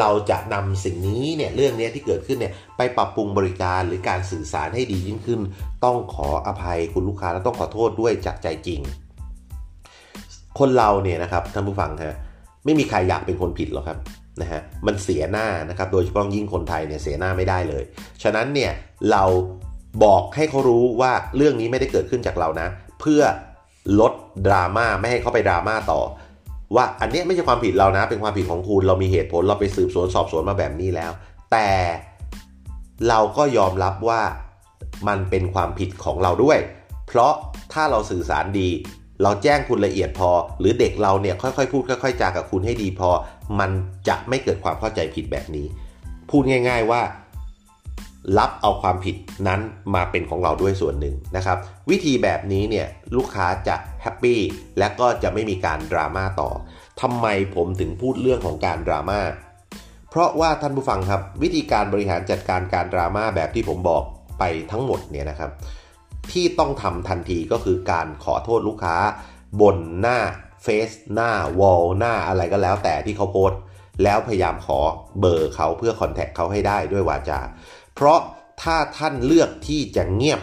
[0.00, 5.40] เราจะนำสิ่งนี้เนี่ยเรื่องนี้ที่เกิดขึ้นเนี่ยไปปรับปรุงบริการหรือการสื่อสารให้ดียิ่งขึ้น
[5.84, 8.80] ต้องขออภัยคุณลูกค้าและต้องขอโทษด้วยจากใจจริง
[10.58, 12.16] คนเราเนี่ยนะครับท่านผู้ฟังฮะ
[12.64, 13.98] ไม่มีใครอยากเป็นคนผิดหรอกครับ
[14.40, 17.82] นะฮะมันเสียหน้านะครับโดยเฉพาะยิ่งคนไทยเนี่ยเสียหน้าไม่ได้เลย
[18.22, 18.72] ฉะนั้นเนี่ย
[19.10, 19.24] เรา
[20.04, 22.68] บอกให้เขารู้ว่าเรื่องนี้ไม่ได้เกิดขึ้นจากเรานะ
[23.00, 23.22] เพื่อ
[24.00, 24.12] ลด
[24.46, 26.00] ดราม่าไม่ให้เขาไปดราม่าต่อ
[26.74, 31.12] ว่าอันนี้ไม่ใช่ความผิดเรานะ เป็นความผิดของคุณเรามีเหตุผลเราไปสืบสวนสอบสวนมาแบบนี้แล้ว
[31.52, 31.68] แต่
[33.08, 34.22] เราก็ยอมรับว่า
[35.08, 36.58] มันเป็นความผิดของเราด้วย
[37.06, 37.32] เพราะ
[37.72, 38.68] ถ้าเราสื่อสารดี
[39.22, 43.10] เราแจ้งคุณละเอียดพอ หรือเด็กเราเนี่ยค่อยๆพูดค่อย ๆจากับคุณให้ดีพอ
[43.58, 43.70] มัน
[44.08, 45.66] จะไม่เกิดความเข้าใจผิดแบบนี้
[46.30, 47.02] พูดง่าย ๆว่า
[48.38, 49.16] รับเอาความผิด
[49.48, 49.60] นั้น
[49.94, 51.58] มาเป็นของเราด้วยส่วนหนึ่งนะครับ
[51.90, 54.40] วิธีแบบนี้เนี่ยลูกค้าจะแฮปปี้
[54.78, 56.50] และก็จะไม่มีการดราม่าต่อ
[57.00, 59.20] ทำไมผมถึงพูดเรื่องของการดราม่า
[60.10, 64.02] เพราะว่าท่านผู้ฟังครับ วิธีการบริหารจัดการการดราม่าแบบที่ผมบอก
[64.38, 65.50] ไปทั้งหมดเนี่ยนะครับ
[66.32, 68.96] ที่ต้องทำทันทีก็คือการขอโทษลูกค้า
[69.60, 70.18] บนหน้า
[70.64, 73.50] เฟซหน้าวอลหน้าอะไรก็แล้วแต่ที่เขาโพส
[74.02, 74.80] แล้วพยายามขอ
[75.20, 77.40] เบอร์เขาเพื่อ contact เขาให้ได้ด้วยวาจา
[77.94, 78.18] เพราะ
[78.62, 80.40] ถ้าท่านเลือกที่จะเงียบ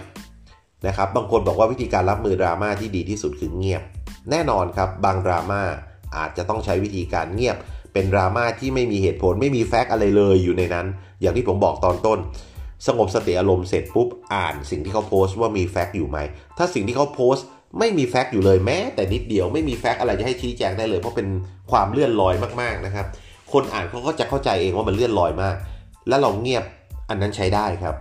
[0.88, 3.84] นะครับบางคนบอกว่าวิธีการรับมือดราม่าที่ดีที่สุดคือเงียบ
[4.32, 5.62] แน่นอนครับบางดราม่า
[6.18, 7.58] อาจจะต้องใช้วิธีการเงียบ
[7.94, 10.88] เป็นดราม่าที่ไม่มีเหตุผลไม่มี fact อะไรเลยอยู่ในนั้น
[11.22, 12.20] อย่างที่ผมบอกตอนต้น
[12.88, 16.18] สงบสติอารมณ์เสร็จปุ๊บอ่านสิ่งที่เขาโพสต์ว่ามี fact อยู่ไหม
[16.58, 17.46] ถ้าสิ่งที่เขาโพสต์
[17.80, 21.28] ไม่มี fact อยู่เลยแม้ แต่นิดเดียวไม่มี fact อะไรจะให้ชี้แจงได้เลย เพราะเป็น
[21.72, 23.06] ความเลื่อนลอยมากๆนะครับ
[23.52, 25.56] คนอ่านเขาก็จะเข้าใจเองว่ามันเลื่อนลอยมาก
[26.08, 26.64] แล้วเราเงียบ
[27.10, 27.96] อันนั้นใช้ได้ครับ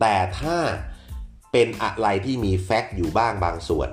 [0.00, 0.56] แต่ถ้า
[1.52, 3.88] เป็นอะไรที่มีแฟกต์อยู่บ้างบางส่วน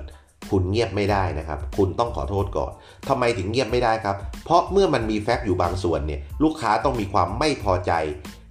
[0.50, 2.72] คุณเงียบไม่ได้นะครับ คุณต้องขอโทษก่อน
[3.08, 7.92] ทำไมถึงเงียบไม่ได้ครับ เพราะเมื่อมันมีแฟกต์อยู่บางส่วนเนี่ยลูกค้าต้องมีความไม่พอใจ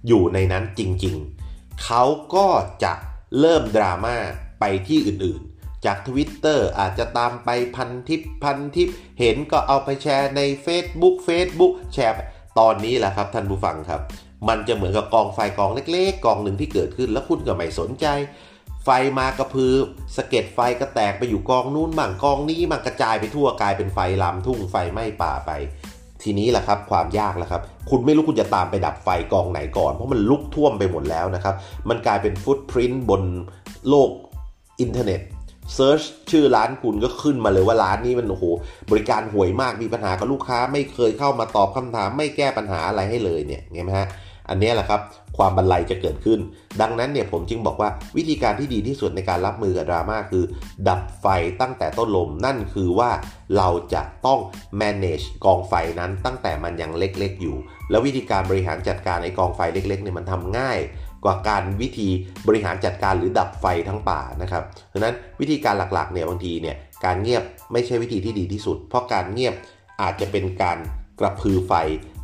[0.08, 2.02] อยู่ในนั้นจริงๆเขา
[2.34, 2.46] ก็
[2.84, 2.92] จะ
[3.40, 4.16] เริ่มดราม่า
[4.60, 5.45] ไปที่อื่นๆ
[5.86, 8.88] จาก Twitter อาจจะตามไปพันทิปพันทิป
[9.20, 12.14] เห็นก็เอาไปแชร์ใน Facebook Facebook แชร์
[12.58, 14.00] ตอนนี้แหละครับท่านผู้ฟังครับ
[14.48, 18.06] มันจะเหมือนกับกองไฟกองเล็ก ๆ กองหนึ่งที่เกิดขึ้นแล้วคุณก็ไม่สนใจ
[18.84, 19.74] ไฟมากระพือ
[20.16, 25.50] สะเก็ดไฟก็แตกไปอยู่กองนู้นบ้างกองนี้มันกระจายไปทั่วกลายเป็นไฟลามทุ่งไฟไหม้ป่าไป
[26.22, 31.54] ทีนี้แหละครับความยากแล้วครับ คุณไม่รู้คุณจะตามไปดับไฟกองไหนก่อน เพราะมันลุกท่วมไปหมดแล้วนะครับ
[31.88, 33.22] มันกลายเป็น footprint บน
[33.88, 34.10] โลก
[34.80, 35.20] อินเทอร์เน็ต
[35.74, 38.44] search ชื่อร้านคุณก็ขึ้นมาเลยว่าร้านนี้มันโอ้โห
[38.90, 44.08] บริการห่วยมากมีปัญหากับลูกค้า ไม่เคยเข้ามาตอบคำถาม ไม่แก้ปัญหาอะไรให้เลยเนี่ยไงไหมฮะ
[44.50, 45.00] อันนี้แหละครับ
[45.36, 46.38] ความบรรลัยจะเกิดขึ้น
[46.80, 50.44] ดังนั้นเนี่ยผมจึงบอกว่าวิธีการที่ดีที่สุดในการรับมือกับดราม่าคือ
[50.88, 51.26] ดับไฟ
[51.60, 53.10] ตั้งแต่ต้นลมนั่นคือว่า
[53.56, 54.40] เราจะต้อง
[54.80, 57.56] manage กองไฟนั้นตั้งแต่มันยังเล็กๆอยู่
[57.90, 60.78] แล้ววิธีการบริหารจัดการไอ้กองไฟเล็กๆเนี่ยมันทำง่าย
[61.26, 62.08] กว่าการวิธี
[62.48, 64.62] บริหารจัดการหรือดับไฟทั้งป่านะครับ
[64.92, 69.54] ดังนั้นวิธีการหลักๆเนี่ยบางทีเนี่ยการเงียบไม่ใช่วิธีที่ดีที่สุด เพราะการเงียบ
[70.02, 70.78] อาจจะเป็นการ
[71.20, 71.72] กระพือไฟ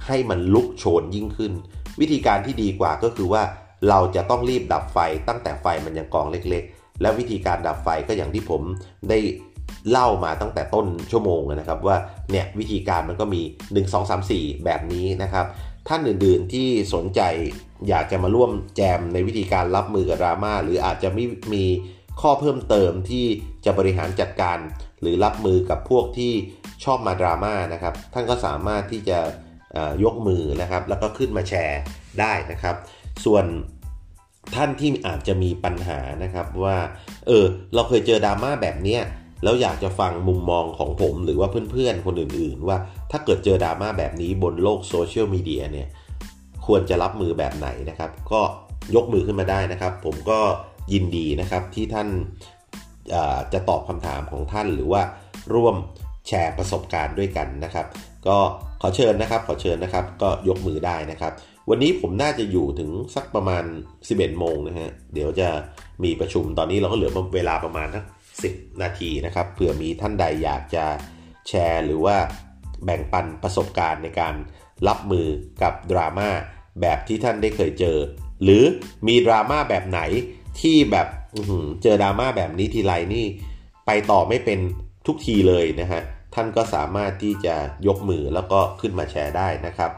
[0.06, 1.52] ให้มันลุกโชนยิ่งขึ้น
[2.00, 3.42] วิธีการที่ดีกว่าก็คือว่า
[3.88, 8.62] เราจะต้องรีบดับไฟตั้งแต่ไฟมันยังกองเล็ก ๆ และวิธีการดับไฟก็อย่างที่ผม
[9.08, 9.18] ได้
[9.90, 11.96] เล่ามาตั้งแต่ต้นชั่วโมงนะครับว่า
[12.30, 15.46] เนี่ยวิธีการมันก็มี 1 2 3 4 แบบนี้นะครับ
[15.88, 17.20] ท่านอื่นๆที่สนใจ
[17.88, 21.64] อยากจะมาร่วมแจมในวิธีการรับมือกับดราม่าหรืออาจจะไม่มี
[22.20, 23.26] ข้อเพิ่มเติมที่
[23.64, 24.58] จะบริหารจัดการ
[25.00, 26.32] หรือรับมือกับพวกที่
[26.84, 29.18] ชอบมาดราม่านะครับ ท่านก็สามารถที่จะ
[30.04, 31.80] ยกมือนะครับ แล้วก็ขึ้นมาแชร์
[32.20, 32.76] ได้นะครับ
[33.24, 33.44] ส่วน
[34.54, 36.78] ท่านที่อาจจะมีปัญหานะครับว่า
[37.26, 39.02] เออ เราเคยเจอดราม่าแบบเนี้ย
[39.42, 42.78] แล้วอยากจะฟังมุมมองของผมหรือว่าเพื่อนๆ คนอื่นๆ ว่า
[43.10, 45.88] ถ้าเกิดเจอดราม่าแบบนี้บนโลกโซเชียลมีเดียเนี่ย
[46.66, 48.40] ควรจะรับมือแบบไหนนะครับ ก็
[48.94, 50.38] ยกมือขึ้นมาได้นะครับ ผมก็
[50.92, 52.08] ยินดีนะครับที่ท่าน
[53.52, 55.02] จะตอบคำถามของท่านหรือว่า
[55.54, 55.76] ร่วม
[56.28, 57.86] แชร์ประสบการณ์ด้วยกันนะครับ
[58.26, 58.36] ก็
[58.80, 61.32] ขอเชิญนะครับ ขอเชิญนะครับ ก็ยกมือได้นะครับ
[61.70, 63.64] วันนี้ผมน่าจะอยู่ถึงสักประมาณ
[64.02, 65.48] 11โมงนะฮะเดี๋ยวจะ
[66.04, 68.04] มีประชุมตอนนี้เราก็เหลือเวลาประมาณสัก
[68.40, 70.84] 10 นาทีนะครับเผื่อมีท่านใดอยากจะ
[71.48, 72.16] แชร์ หรือว่า
[72.84, 74.34] แบ่งปันประสบการณ์ในการ
[74.88, 75.26] รับมือ
[75.62, 76.30] กับดราม่า
[76.80, 77.98] แบบที่ท่านได้เคยเจอ
[78.42, 78.64] หรือ
[79.06, 80.00] มีดราม่าแบบไหน
[80.60, 81.08] ที่แบบ
[81.82, 83.24] เจอดราม่าแบบนี้ทีไรนี่
[83.86, 84.58] ไปต่อไม่เป็น
[85.06, 86.02] ทุกทีเลยนะฮะ
[86.34, 87.54] ท่านก็สามารถที่จะ
[87.86, 89.90] ยกมือแล้วก็ขึ้นมาแชร์ได้นะครับ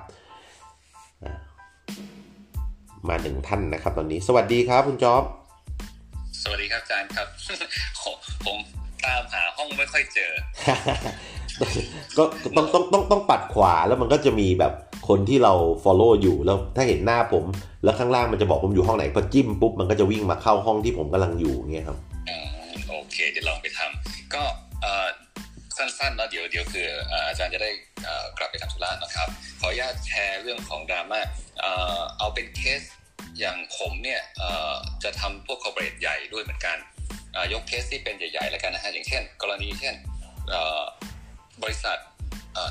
[3.08, 5.22] มาหนึ่งท่านนะครับตอนนี้สวัสดีครับคุณจ๊อบ
[6.44, 7.28] สวัสดีครับอาจารย์ครับ
[8.46, 8.58] ผม
[9.04, 10.32] ตามหาห้องไม่ค่อยเจอ
[12.16, 12.22] ก็
[12.56, 14.72] ต้องต้องต้องต้องปัดขวาแล้วมันก็จะมีแบบ
[15.08, 15.52] คนที่เรา
[15.84, 17.44] follow อยู่แล้วถ้าเห็นหน้าผม
[17.84, 21.98] แล้วข้างล่างมันจะบอกผมอยู่ห้องไหนพอจิ้มปุ๊บมันก็จะวิ่งมาเข้าห้องที่ผมกำลังอยู่เงี้ยครับ
[22.88, 24.42] โอเคเดี๋ยวลองไปทำก็
[25.76, 26.86] สั้นๆเนาะเดี๋ยวเดี๋ยวคือ
[27.28, 27.70] อาจารย์จะได้
[28.38, 29.28] กลับไปทำธุระนะครับ
[29.60, 31.20] ขออนุญาตแชร์เรื่องของดราม่า
[32.18, 32.82] เอาเป็นเคส
[33.38, 34.20] อย่างผมเนี่ย
[35.04, 36.76] จะทำพวก corporate ใหญ่ด้วยเหมือนกัน
[37.52, 39.94] ยกเคสที่เป็นใหญ่ๆแล้วกันนะฮะอย่างเช่น กรณีเช่น
[41.62, 41.98] บริษัท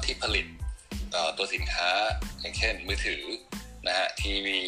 [0.06, 0.46] ที่ผลิต
[1.38, 1.90] ตัวสินค้า
[2.42, 3.24] อย่างเช่นมือถือ
[3.88, 4.60] นะฮะทีวี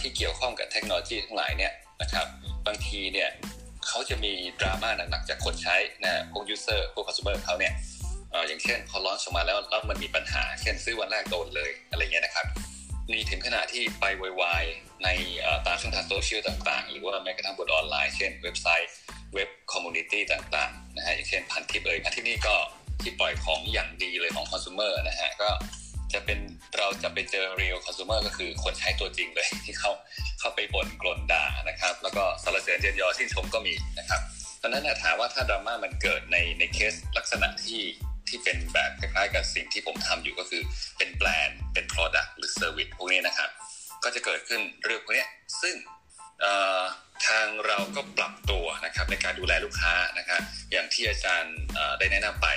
[0.00, 2.26] ที่เกี่ยวข้องกับเทคโนโลยีทั้งหลายเนี่ยนะครับ
[2.66, 3.30] บางทีเนี่ย
[3.86, 7.72] เขาจะมีดราม่าหนักๆจากคนใช้นะพวก user พวกคอน sumer เขาเนี่ย
[8.48, 12.46] อย่างเช่นพอ launch ออกมาแล้วแล้วมันมีปัญหา เช่นซื้อวันแรกโดนเลยอะไรเงี้ยนะครับ
[13.12, 14.04] มีถึงขนาดที่ไป
[14.40, 14.64] วีน
[15.04, 15.08] ใน
[15.66, 18.90] ตามช่องทางโซเชียลต่างๆ หรือว่าแม้กระทั่งบนออนไลน์ เช่นเว็บไซต์
[19.34, 22.56] เว็บ community ต่างๆนะฮะอย่างเช่นพันทิปเอ่ยพันทิปนี่ก็
[23.02, 25.50] ที่ปล่อยของอย่างดีเลยของคอน sumer นะฮะก็
[26.12, 26.38] จะเป็น
[26.78, 29.92] เราจะไปเจอ real consumer ก็คือคนใช้ตัวจริงเลยที่เขา
[30.40, 34.20] เข้าไปบ่นก่นด่านะครับ แล้วก็สรรเสริญเยินยอชื่นชมก็มีนะครับ
[34.62, 37.82] ตอนนั้นถามว่าถ้าดราม่ามันเกิดในในเคสลักษณะที่
[38.28, 40.62] ที่เป็นแบบคล้ายๆกับสิ่งที่ผมทำอยู่ก็คือ
[40.98, 43.50] เป็นแบรนด์เป็น product หรือ service พวกนี้นะครับ
[44.04, 45.26] ก็จะเกิดขึ้นเรื่องพวกนี้
[45.62, 45.74] ซึ่ง
[47.26, 50.40] ทางเราก็ปรับตัวนะครับในการดูแลลูกค้านะครับ
[50.72, 51.56] อย่างที่อาจารย์
[51.98, 52.48] ได้แนะนำไป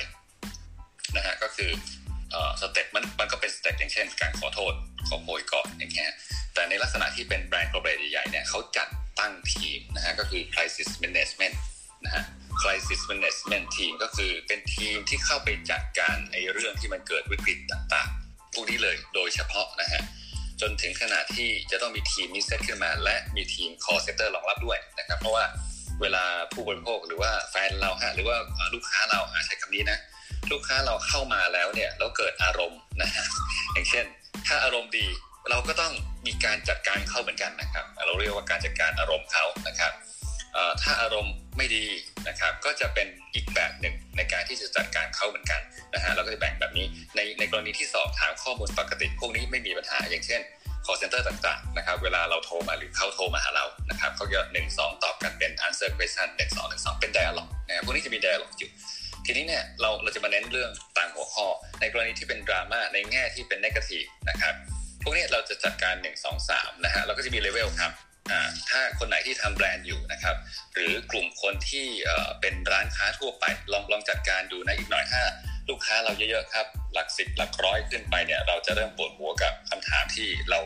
[1.16, 1.72] นะฮะก็คือ
[2.62, 4.74] step มันมันก็เป็น step อย่างเช่น การขอโทษ
[5.08, 6.12] ขอโพยก่อนอย่างเงี้ย
[6.54, 8.88] แต่ในลักษณะที่เป็นแบรนด์รายใหญ่ๆเนี่ยเขาจัด
[9.20, 11.56] ตั้งทีมนะฮะก็คือ crisis management
[12.06, 12.24] นะฮะ
[12.62, 20.02] crisis management team ก็คือเป็นทีมที่เข้าไปจัดการไอ้เรื่องที่มันเกิดวิกฤตต่างๆพวกนี้เลยโดยเฉพาะนะฮะ
[20.62, 25.46] จนถึงขนาดที่จะต้องมีทีมนี้เซตขึ้นมา และมีทีม call center รองรับด้วยนะครับ เพราะว่า
[26.02, 28.38] เวลาผู้บริโภคหรือว่าแฟนเราฮะหรือว่า
[28.74, 30.00] ลูกค้าเราใช้คำนี้นะ
[30.52, 33.26] ลูกค้าเราเข้ามาแล้วเนี่ยแล้วเกิดอารมณ์นะฮะ
[33.74, 34.06] อย่างเช่น
[34.48, 35.06] ถ้าอารมณ์ดี
[35.50, 35.94] เราก็ต้อง
[36.28, 39.92] มีการจัดการเข้าเหมือนกันนะครับ เราเรียกว่าการจัดการอารมณ์เขานะครับ
[40.82, 41.86] ถ้าอารมณ์ไม่ดี
[42.28, 45.62] นะครับก็จะเป็นอีกแบบหนึ่งในการที่จะจัดการเขาเหมือนกัน
[45.94, 50.42] นะฮะเราก็จะแบ่งแบบนี้ในในกรณีที่สอบถามข้อมูลปกติพวกนี้ไม่มีปัญหาอย่างเช่น
[50.86, 58.70] call center ต่างๆนะครับเวลาเราโทรมาหรือเขาโทรมาหาเรานะครับเขาจะหนึ่งสองตอบกันเป็น answer question หนึ่งสองหนึ่งสองเป็น dialog นะพวกนี้จะมี dialog อยู่
[59.26, 61.48] ทีนี้เนี่ยเราเราจะมาเน้นเรื่องต่างหัวข้อ
[61.80, 64.54] ในกรณีที่เป็นดราม่าในแง่ที่เป็นนกาทีฟนะครับ
[65.04, 67.92] พวกนี้เราจะจัดการ 1 2 3นะฮะเราก็จะมีเลเวลครับ
[68.70, 70.36] ถ้าคนไหนที่ทำแบรนด์อยู่นะครับ
[70.74, 71.88] หรือกลุ่มคนที่
[72.42, 75.22] เป็นร้านค้าทั่วไป ลองลองจัดการดูนะอีกหน่อยถ้า
[75.70, 80.60] ลูกค้าเราเยอะๆครับ หลักสิบหลักร้อยขึ้นไปเนี่ย เราจะเริ่มปวดหัวกับคำถามที่เรา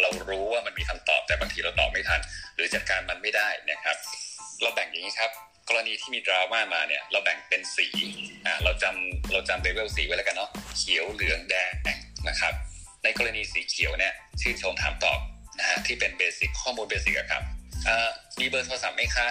[0.00, 2.20] เรารู้ว่ามันมีคำตอบแต่บางทีเราตอบไม่ทัน
[2.54, 3.96] หรือจัดการมันไม่ได้นะครับ
[4.62, 5.30] เราแบ่งอย่างนี้ครับ
[5.68, 7.86] กรณีที่มีดราม่ามาเนี่ย เราแบ่งเป็นสี
[8.46, 11.72] อ่าเราจำเราจำเลเวลสีไว้แล้วกันเนาะเขียวเหลืองแดง
[12.28, 12.54] นะครับ
[13.04, 15.18] ในกรณีสีเขียวเนี่ยชื่นชมถามตอบ
[15.58, 17.42] นะฮะที่เป็นเบสิกข้อมูลเบสิกครับ
[18.40, 19.26] มีเบอร์โทรศัพท์ไหมคะ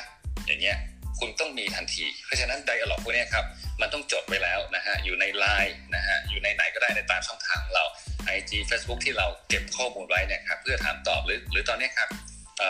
[0.47, 0.77] อย่างเงี้ย
[1.19, 3.45] คุณต้องมีทันที เพราะฉะนั้นไดอะล็อกพวกนี้ครับ
[3.81, 7.83] มันต้องจดไว้แล้วนะฮะ อยู่ในไลน์นะฮะ อยู่ในไหนก็ได้ในตามช่องทางเรา
[8.37, 12.09] IG Facebook ที่เราเก็บข้อมูลไว้เนี่ยครับ เพื่อถามตอบหรือหรือตอนนี้ครับ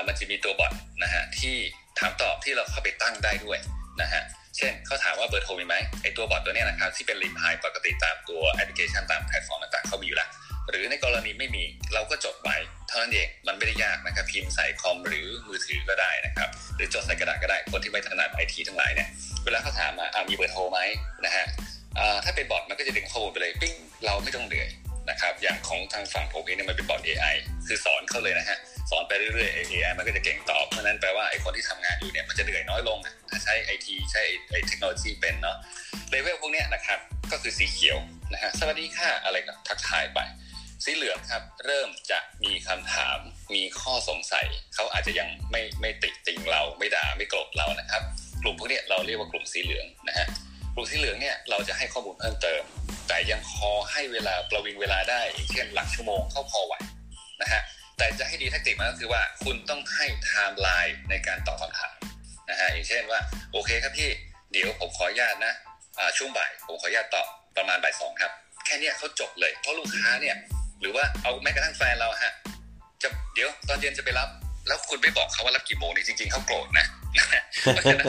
[0.08, 0.72] มันจะมีตัว bot
[1.04, 1.56] นะฮะที่
[2.00, 3.60] ถามตอบที่เราเข้าไปตั้งได้ด้วย
[4.02, 4.22] นะฮะ
[4.58, 10.30] เช่นเขาถามว่าเบอร์โทรมีไหมไอตัว bot ตัวนี้นะครับที่เป็นลิมไฮปกติตามตัวแอปพลิเคชันตามแพลตฟอร์มต่างๆเขามีอยู่แล้ว
[10.70, 12.56] หรือในกรณีไม่มีเราก็จดไว้
[12.88, 19.10] เท่านั้นเองมันไม่ได้ยากนะครับพิมพ์ใส่คอมหรือมือถือก็ได้นะครับ หรือจดใส่กระดาษก็ได้คนที่ไม่ถนัดไอทีทั้งหลายเนี่ย
[19.46, 20.80] เวลาเขาถามมาอ่ามีเบอร์โทรไหม
[21.26, 21.46] นะฮะ
[22.24, 23.74] ถ้าเป็น bot มันก็จะดึงข้อมูลไปเลยปิ้ง
[24.06, 24.70] เราไม่ต้องเหนื่อย
[25.10, 27.36] นะครับอย่างของทางฝั่งผมเองเนี่ยมันเป็นบอท AI
[27.68, 28.58] คือสอนเขาเลยนะฮะ
[28.90, 32.98] สอนไปเรื่อยๆ AI มันก็จะเก่งตอบ เพราะนั้นแปลว่าไอ้คนที่ทำงานอยู่เนี่ยมันจะเหนื่อยน้อยลง
[33.30, 35.58] ถ้าใช้ไอทีใช้ไอเทคโนโลยีเป็นเนาะ
[36.10, 37.00] เลเวลพวกเนี้ยนะครับ
[37.32, 37.98] ก็คือสีเขียว
[38.34, 40.20] นะฮะสวัสดีค่ะอะไรก็ทักทายไป
[40.86, 43.18] สีเหลืองครับ เริ่มจะมีคำถาม
[43.56, 48.02] มีข้อสงสัย เขาอาจจะยังไม่ไม่ติดติงเราไม่ด่าไม่โกรธเรานะครับ
[48.42, 50.28] กลุ่มพวกนี้เราเรียกว่ากลุ่มสีเหลืองนะฮะ
[50.76, 52.62] กลุ่มสีเหลืองเนี่ยเราจะให้ข้อมูลเพิ่มเติม
[53.08, 55.22] แต่ยังพอให้เวลาประวิงเวลาได้
[55.52, 56.74] เช่นหลักชั่วโมงเข้าพอไหว
[57.42, 57.62] นะฮะ
[57.98, 61.96] แต่จะให้ดี tactic มันก็คือว่าคุณต้องให้ไทม์ไลน์ในการตอบคำถาม
[62.50, 63.20] นะฮะอย่างเช่นว่า
[63.52, 64.10] โอเคครับพี่
[64.52, 65.54] เดี๋ยวผมขออนุญาตนะ
[66.18, 67.26] ช่วงบ่ายผมขออนุญาตตอบ
[67.58, 68.32] ประมาณบ่ายสองครับ
[68.66, 70.36] แค่นี้เขาจบเลย เพราะลูกค้าเนี่ย
[70.86, 72.34] หรือว่าเอาแม้กระทั่งแฟนเราฮะ
[73.04, 74.30] จะเดี๋ยวตอนเย็นจะไปรับ
[74.68, 76.86] แล้วคุณไม่บอกเขาว่ารับกี่โมงนี่จริง ๆเขาโกรธนะ
[77.74, 78.08] เพราะฉะนั้น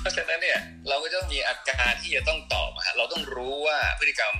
[0.00, 4.34] เพราะฉะนั้นเนี่ยเราก็ต้องมีอาการที่จะต้องตอบฮะเราต้องรู้ว่าพฤติกรรม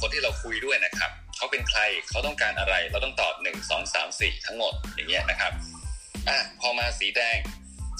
[0.00, 5.52] คนที่เราคุยด้วยนะครับเขาเป็นใครเขาต้องการอะไร เราต้องตอบหนึ่งสองสามสี่ทั้งหมดอย่างเงี้ยนะครับ
[6.28, 7.38] อะพอมาสีแดง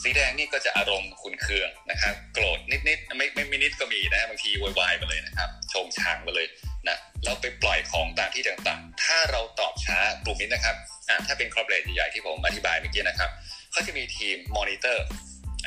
[0.03, 6.47] สีแดงนี่ก็จะอารมณ์ขุนเคืองนะครับ โกรธนิดๆไม่ไม่ม่นิดก็มีนะบางทีวายมาเลยนะครับ ชงชางมาเลย
[6.89, 10.77] นะเราไปปล่อยของตามที่ต่างๆ ถ้าเราตอบช้ากลุ่มนี้นะครับ
[11.09, 13.31] อ่าถ้าเป็น corporate ใหญ่ๆที่ผมอธิบายเมื่อกี้นะครับ
[13.73, 15.07] เขาจะมีทีมมอนิเตอร์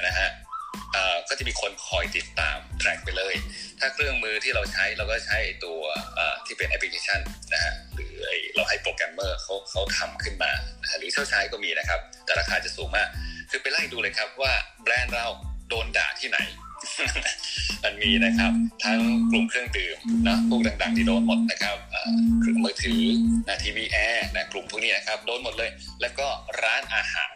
[0.02, 0.30] นะฮะ
[1.30, 3.36] ก็จะมีคนคอยติดตาม track ไปเลย
[3.80, 5.82] ถ้าเครื่องมือที่เราใช้เราก็ใช้ตัว
[6.46, 7.20] ที่เป็นแอปพลิเคชัน
[7.54, 8.14] นะฮะหรือ
[8.56, 10.52] เราให้โปรแกรมเมอร์เขาเขาทำขึ้นมา
[11.00, 13.08] หรือเช่าใช้ก็มีนะครับ แต่ราคาจะสูงมาก
[13.50, 14.54] คือไปไล่ดูเลยครับว่า
[14.84, 15.28] แบรนด์เรา
[15.70, 16.40] โดนด่าที่ไหน
[17.84, 18.52] มันมีนะครับ
[18.84, 19.00] ทั้ง
[19.32, 21.78] กลุ่มเครื่องดื่มนะพวกดัง ๆ ที่โดนหมดนะครับ
[22.42, 23.04] เครื่องมือถือ
[23.48, 25.70] นะทีวีแอร์นะกลุ่มพวกนี้นะครับโดนหมดเลย
[26.02, 26.28] แล้วก็
[26.62, 27.34] ร้านอาหาร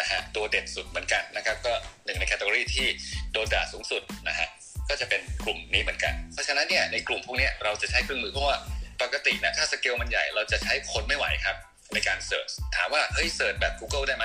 [0.00, 1.72] นะฮะตัวเด็ดสุดเหมือนกันนะครับก็
[2.04, 2.86] หนึ่งในแคตตาล็อกที่
[3.32, 4.48] โดนด่าสูงสุดนะฮะ
[4.88, 8.56] ก็จะเป็นกลุ่มนี้เหมือนกัน เพราะฉะนั้นเนี่ยในกลุ่มพวกนี้เราจะใช้เครื่องมือเพราะว่า
[9.02, 11.56] ปกตินะถ้าสเกลมันใหญ่เราจะใช้คนไม่ไหวครับ
[11.94, 14.24] ในการ search ถามว่าเฮ้ย search แบบ Google ได้ไหม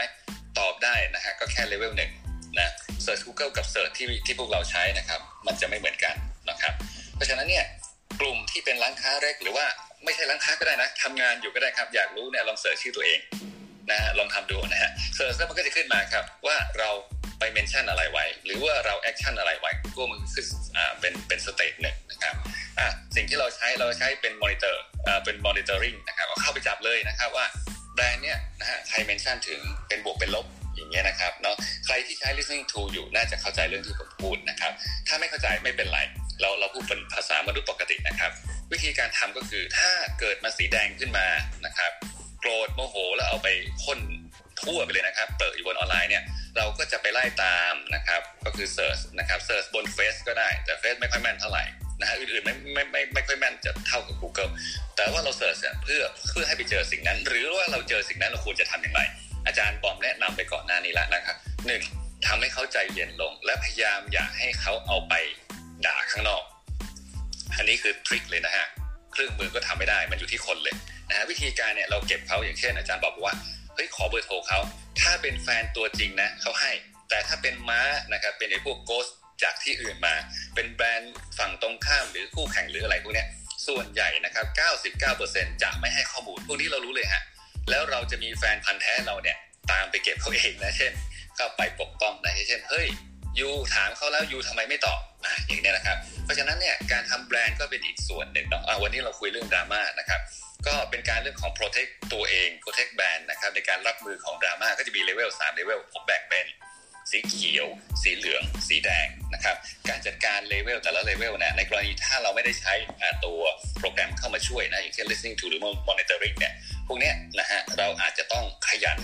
[0.60, 2.12] ตอบได้นะฮะก็แค่เลเวลหนึ่ง
[2.60, 2.70] นะ
[3.04, 6.16] search Google กับ search ที่ที่พวกเราใช้นะครับ มันจะไม่เหมือนกัน
[6.50, 6.74] นะครับ
[7.16, 7.66] เพราะฉะนั้นเนี่ย
[8.22, 9.66] กลุ่มที่เป็นร้านค้าเล็กหรือว่า
[10.06, 13.20] ไม่ใช่ร้านค้าก็ได้นะทำงานอยู่ก็ได้ครับ อยากรู้เนี่ยลอง search ชื่อตัวเอง
[13.90, 16.90] นะฮะลองทำดูนะฮะ search แล้วมันก็จะขึ้นมาครับ ว่าเรา
[17.40, 20.46] ไป mention อะไรไว้ หรือว่าเรา action อะไรไว้ Google มันคือ
[20.78, 22.36] อ่าเป็นเป็น state หนึ่งนะครับ
[22.80, 27.46] อ่าสิ่งที่เราใช้เราใช้เป็นมอนิเตอร์อ่าเป็น monitoring นะครับเข้าไปจับเลยนะครับว่า
[27.96, 30.46] แบรนด์เนี้ยนะฮะใคร mention ถึงเป็นบวกเป็นลบ
[30.82, 34.72] อย่างเงี้ยนะครับเนาะใครที่ใช้ listening tool อยู่น่าจะเข้าใจเรื่องที่ผมพูดนะครับ
[35.08, 36.00] ถ้าไม่เข้าใจไม่เป็นไร
[36.42, 38.32] เราเราพูดเป็นภาษามนุษย์ปกตินะครับ
[38.72, 41.28] วิธีการทำก็คือถ้าเกิดมาสีแดงขึ้นมา
[41.66, 41.92] นะครับ
[42.40, 43.48] โกรธโมโหแล้วเอาไป
[43.84, 44.00] พ่น
[44.62, 46.24] ทั่วไปเลยนะครับเปิดอยู่บนออนไลน์เนี่ย
[46.58, 51.64] เราก็จะไปไล่ตามนะครับก็คือ search นะครับ search บนเฟซก็ได้แต่เฟซไม่ค่อยแม่นเท่าไหร่
[52.00, 54.52] นะฮะอื่นๆไม่ไม่ไม่ไม่ค่อยแม่นจะเท่ากับ Google
[54.96, 59.02] แต่ว่าเรา searchเพื่อเพื่อให้ไปเจอสิ่งนั้น หรือว่าเราเจอสิ่งนั้นเราควรจะทำอย่างไร
[59.46, 61.36] อาจารย์บอมแนะนำไปก่อนหน้านี้แล้วนะครับ
[61.68, 61.82] หนึ่ง
[62.28, 65.14] ทำให้เขาใจเย็นลง และพยายามอย่าให้เขาเอาไป
[65.86, 66.44] ด่าข้างนอก
[67.58, 68.66] อันนี้คือทริคเลยนะฮะ
[69.12, 70.76] เครื่องมือก็ทำไม่ได้มันอยู่ที่คนเลย
[71.10, 73.34] นะฮะวิธีการเนี่ยเราเก็บเขาอย่างเช่น อาจารย์บอกว่า
[73.76, 74.60] เฮ้ยขอเบอร์โทรเขา
[75.02, 76.72] ถ้าเป็นแฟนตัวจริงนะเขาให้
[77.10, 77.82] แต่ถ้าเป็นม้า
[78.14, 79.08] นะครับเป็นไอ้พวกโกส
[79.44, 80.16] จากที่อื่นมา
[80.56, 83.28] เป็นแบรนด์ฝั่งตรงข้ามหรือคู่แข่งหรืออะไรพวกเนี้ย
[83.68, 84.46] ส่วนใหญ่นะครับ
[85.04, 87.22] 99%จะไม่ให้ข้อมูล พวกนี้เรารู้เลยฮะ
[87.70, 89.38] แล้วเราจะมีแฟนพันธุ์แท้เราเนี่ย
[89.72, 90.92] ตามไปเก็บเขาเองนะเช่น
[91.36, 92.88] เข้าไปปกป้องนะเช่นเฮ้ย
[93.40, 100.22] you ถามเขาแล้ว you ทำไมไม่ตอบอย่างนี้นะครับ เพราะฉะนั้นเนี่ยการทำแบรนด์ก็เป็นอีกส่วนหนึ่งเนาะวันนี้เราคุยเรื่องดราม่านะครับ
[100.68, 106.48] ก็เป็นการเรื่องของ protect ตัวเอง protect แบรนด์นะครับในการรับมือของดราม่าก็จะมีเลเวล3เลเวลผมแบ่งเป็น
[107.12, 107.68] สีเขียว
[108.04, 109.56] สีเหลือง สีแดงนะครับ
[109.90, 112.74] การจัดการเลเวลแต่ละเลเวลเนี่ยในกรณีถ้าเราไม่ได้ใช้
[113.26, 113.42] ตัว
[113.80, 116.54] โปรแกรมเข้ามาช่วยนะอย่างเช่น listening tool หรือ monitoring เนี่ย
[116.92, 119.00] พวกนี้นะฮะเราอาจจะต้องขยัน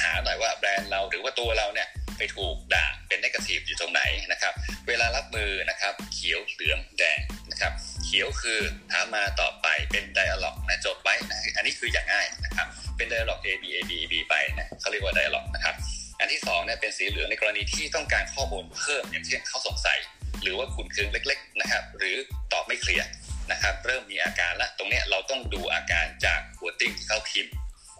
[0.00, 4.52] หาหน่อยว่าแบรนด์เราหรือว่าตัวเราเนี่ยไปถูกด่าเป็น negative อยู่ตรงไหนนะครับ
[4.88, 7.72] เวลารับมือนะครับ เขียวเหลืองแดงนะครับ
[8.04, 8.60] เขียวคือ
[8.92, 15.74] ถามมาต่อไปเป็น dialogue นะจดไว้นะอันนี้คืออย่างง่ายนะครับเป็นไดอะล็อก A B A B B ไปนะเขาเรียกว่าไดอะล็อกนะครับ
[16.20, 19.98] อันที่2เนี่ยเป็นสีเหลืองในกรณีที่ต้องการข้อมูลเพิ่มอย่างเช่นเขาสงสัย
[20.42, 22.16] หรือว่าคุณเคืองเล็ก ๆนะครับ หรือ
[22.52, 23.06] ตอบไม่เคลียร์
[23.50, 27.52] นะครับเริ่มมีอาการละตรงนี้เราต้องดูอาการจากหัวติ้งที่เขาพิมพ์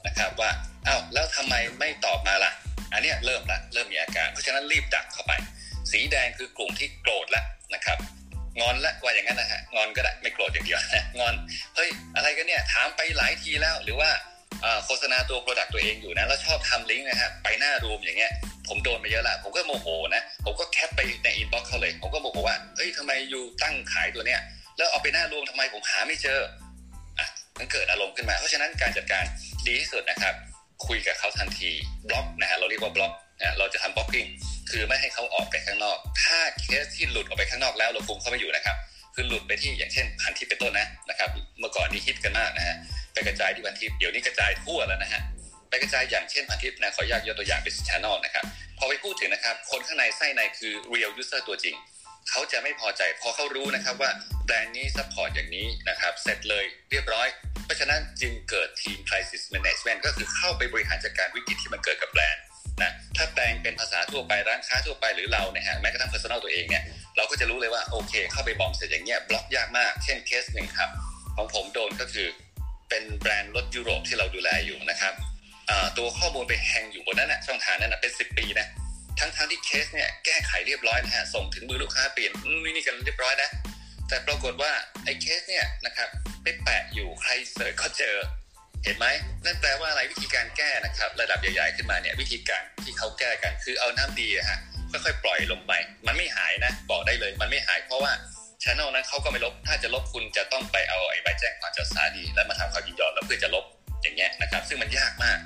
[0.07, 0.51] นะครับว่า
[0.87, 2.53] อ้าวแล้วทำไมไม่ตอบมาล่ะ
[2.93, 5.33] อันนี้เริ่มละเริ่มมีอาการ เพราะฉะนั้นรีบดักเข้าไป
[5.93, 7.99] สีแดงคือกลุ่มที่โกรธแล้วนะครับ
[8.61, 11.35] งอนละว่าอย่างนั้นนะฮะงอนก็ได้ไม่โกรธอย่างเดียวนะงอน
[11.77, 14.11] เฮ้ยอะไรกันเนี่ยถามไปหลายทีแล้วหรือว่า
[14.85, 18.33] โฆษณาตัว product ตัวเองอยู่นะแล้วชอบทำลิงก์นะฮะไปหน้ารวมอย่างเงี้ย
[18.69, 24.41] ผมโดนมาเยอะละผมก็โมโหนะผมก็แคปไปใน inbox เขาเลย ผมก็โมโหว่าเฮ้ยทำไม you ตั้งขายตัวเนี้ย
[24.81, 26.39] แล้วเอาไปหน้ารวมทำไมผมหาไม่เจอ
[27.19, 27.27] อะ
[27.59, 29.25] มันเกิดอารมณ์ขึ้นมา เพราะฉะนั้นการจัดการ
[29.67, 30.35] ดีที่สุดนะครับ
[30.87, 31.71] คุยกับเขาทันที
[32.09, 34.27] บล็อกนะฮะเราเรียกว่าบล็อกนะเราจะทำ blocking
[34.71, 38.77] คือไม่ให้เขาออกไปข้างนอก ถ้าเคสที่หลุดออกไปข้างนอกแล้วเราคุมเขาไม่อยู่นะครับ
[39.15, 41.29] คือหลุดไปที่อย่างเช่นพันทิปเป็นต้นนะนะครับ
[41.59, 42.77] เมื่อก่อนนี้ฮิตกันมากนะฮะ
[43.13, 45.21] ไปกระจายที่พันทิปเดี๋ยวนี้กระจายทั่วแล้วนะฮะ
[45.69, 48.45] ไปกระจายอย่างเช่นพันทิปนะขออนุญาตยกตัวอย่างเป็น channel นะครับ
[48.79, 51.77] พอไปพูดถึงนะครับ คนข้างในไส้ในคือ real user ตัวจริง
[52.29, 54.11] เขาจะไม่พอใจพอเขารู้นะครับว่า
[54.47, 57.29] แบรนด์นี้ support อย่างนี้นะครับเสร็จเลยเรียบร้อย
[57.65, 62.43] เพราะฉะนั้นจึงเกิดทีม crisis management ก็คือเข้าไปบริหารจัดการวิกฤตที่มันเกิดกับแบรนด์
[62.83, 66.83] นะถ้าแปลงเป็นภาษาทั่วไปร้านค้าทั่วไปหรือเราเนี่ยฮะแม้กระทั่ง personal ตัวเองเนี่ย
[67.17, 70.91] เราก็จะรู้เลยว่าโอเค เข้าไป bomb เสร็จอย่างเงี้ยบล็อกยากมากเช่นเคสหนึ่งครับ
[71.37, 72.29] ของผมโดนก็คือ
[72.89, 75.15] เป็นแบรนด์รถยุโรปที่เราดูแลอยู่นะครับ
[75.99, 78.67] ตัวข้อมูลไป hang อยู่บนนั้นนะช่องทางนั้นนะเป็น 10 ปีนะ
[79.21, 82.33] ทั้งทั้งที่เคสเนี่ยแก้ไขเรียบร้อยนะฮะส่งถึงมือลูกค้าเปลี่ยน
[82.65, 83.51] นี่นี่กันเรียบร้อยนะ
[84.09, 84.73] แต่ปรากฏว่า
[85.05, 86.09] ไอ้เคสเนี่ยนะครับ
[86.43, 88.17] ไปแปะอยู่ใครเสิร์ชก็เจอ
[88.85, 89.07] เห็นไหม
[89.45, 94.59] นั่นแปลว่าอะไรวิธีการแก้นะครับ ระดับใหญ่ ๆขึ้นมาเนี่ยวิธีการที่เขาแก้กันคือเอาน้ำดีฮะ
[94.91, 95.73] ค่อยๆปล่อยลงไป
[96.07, 98.13] มันไม่หายนะ บอกได้เลย มันไม่หายเพราะว่า
[98.63, 103.65] ชานลนั้นเขาก็ไม่ลบ ถ้าจะลบคุณจะต้องไปเอาไอ้ใบแจ้งความจากสาดีแล้วมาทำความยินยอมแล้วเพื่อจะลบ
[104.03, 105.39] อย่างเงี้ยนะครับ ซึ่งมันยากมาก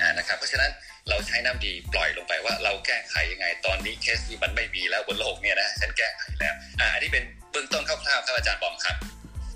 [0.00, 0.70] อ่านะครับ เพราะฉะนั้น
[1.08, 8.96] เราใช้น้ำดีปล่อยลงไปว่าเราแก้ไขยังไง ตอนนี้เคสที่มันไม่มีแล้วบนโลกเนี่ยนะฉันแก้ไขแล้วอ่าอันนี้เป็นเบื้องต้นคร่าวๆครับอาจารย์บอมครับ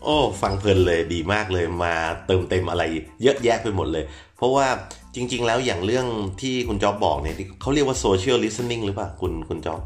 [0.04, 1.94] โอ้ฟังเพลินเลยดีมากเลยมา
[2.26, 2.82] เติมเต็มอะไร
[3.22, 4.04] เยอะแยะไปหมดเลย
[4.36, 4.66] เพราะว่า
[5.14, 6.06] จริง ๆ แล้วอย่างเรื่อง
[6.40, 9.80] ที่คุณจ๊อบบอกเนี่ยเขาเรียกว่า social listening หรือเปล่าคุณคุณจ๊อบ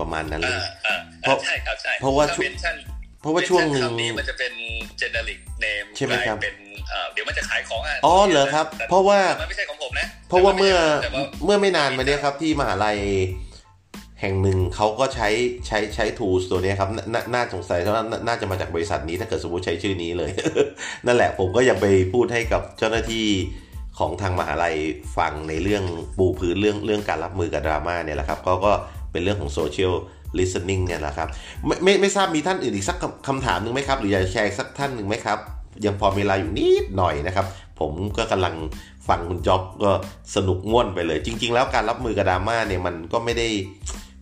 [0.00, 0.60] ประมาณนั้นเลย
[1.20, 2.52] เพราะใช่ครับใช่เพราะว่าช่วง
[3.20, 4.52] เพราะว่าช่วงหนึ่งนี้มันจะเป็น
[5.00, 6.56] generic name ใช่ไหมครับเป็น
[7.12, 12.98] เดี๋ยวมันจะขายของอะอ๋อเหรอครับ เพราะว่ามันไม่ใช่ของผมนะเพราะว่าเมื่อแต่ว่าเมื่อไม่นานมาเนี้ยครับ ที่มหาลัย
[14.20, 15.28] แห่งหนึ่งเขาก็ใช้
[15.66, 20.30] ใช้ใช้ tools ตัวเนี้ยครับนน่าสงสัยว่าน่าน่าจะมาจากบริษัทนี้ถ้าเกิดสมมติใช้ชื่อนี้เลย
[21.06, 23.26] นั่นแหละผมก็ยังไปพูดให้กับเจ้าหน้าที่
[23.98, 24.76] ของทางมหาลัย
[25.16, 25.84] ฟังในเรื่อง
[26.18, 28.72] ปูพื้นเรื่องเรื่องการรับมือกับดราม่าเนี่ยแหละครับก็ก็
[29.12, 29.92] เป็นเรื่องของ social
[30.38, 31.28] listening เนี่ยแหละครับ
[31.66, 32.96] ไม่ไม่ไม่ทราบมีท่านอื่นอีกสัก
[33.28, 35.38] คำถามหนึ่งไหมครับ หรืออยากจะแชร์สักท่านหนึ่งไหมครับ
[35.84, 37.46] ยังพอมีเวลาอยู่นิดหน่อยนะครับ
[37.80, 38.54] ผมก็กำลัง
[39.08, 39.90] ฟังคุณจ๊อบก็
[40.36, 43.48] สนุกง่วนไปเลย จริง ๆ แล้วการรับมือกับดราม่าเนี่ยมันก็ไม่ได้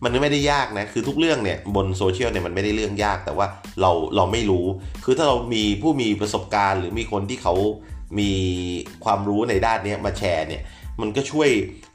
[0.03, 3.47] มันไม่ได้ยากนะ คือทุกเรื่องเนี่ยบนโซเชียลเนี่ยมันไม่ได้เรื่องยาก แต่ว่า
[3.81, 4.65] เราเราไม่รู้
[5.03, 7.53] คือถ้าเรามีผู้มีประสบการณ์ หรือมีคนที่เขา
[8.19, 8.31] มี
[9.05, 10.61] ความรู้ในด้านนี้มาแชร์เนี่ย
[11.01, 11.49] มันก็ช่วย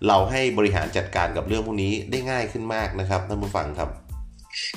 [0.06, 3.90] เราให้บริหารจัดการกับเรื่องพวกนี้ได้ง่ายขึ้นมากนะครับท่านผู้ฟังครับ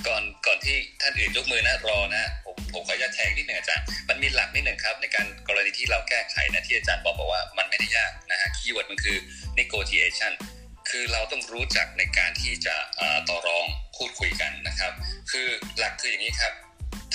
[0.07, 9.17] ก่อนก่อนที่ท่านอื่นยกมือนะรอนะผมผมขออนุญาตแทงนิดหนึ่งอาจารย์มันมีหลักนิดหนึ่งครับ ในการกรณีที่เราแก้ไขนะที่อาจารย์บอกบอกว่ามันไม่ได้ยากนะฮะ keyword มันคือ
[9.59, 10.31] negotiation
[10.89, 12.75] คือเราต้องรู้จักในการที่จะ
[13.29, 13.65] ต่อรอง
[13.97, 14.91] พูดคุยกันนะครับ
[15.31, 15.47] คือ
[15.77, 16.53] หลักคืออย่างนี้ครับ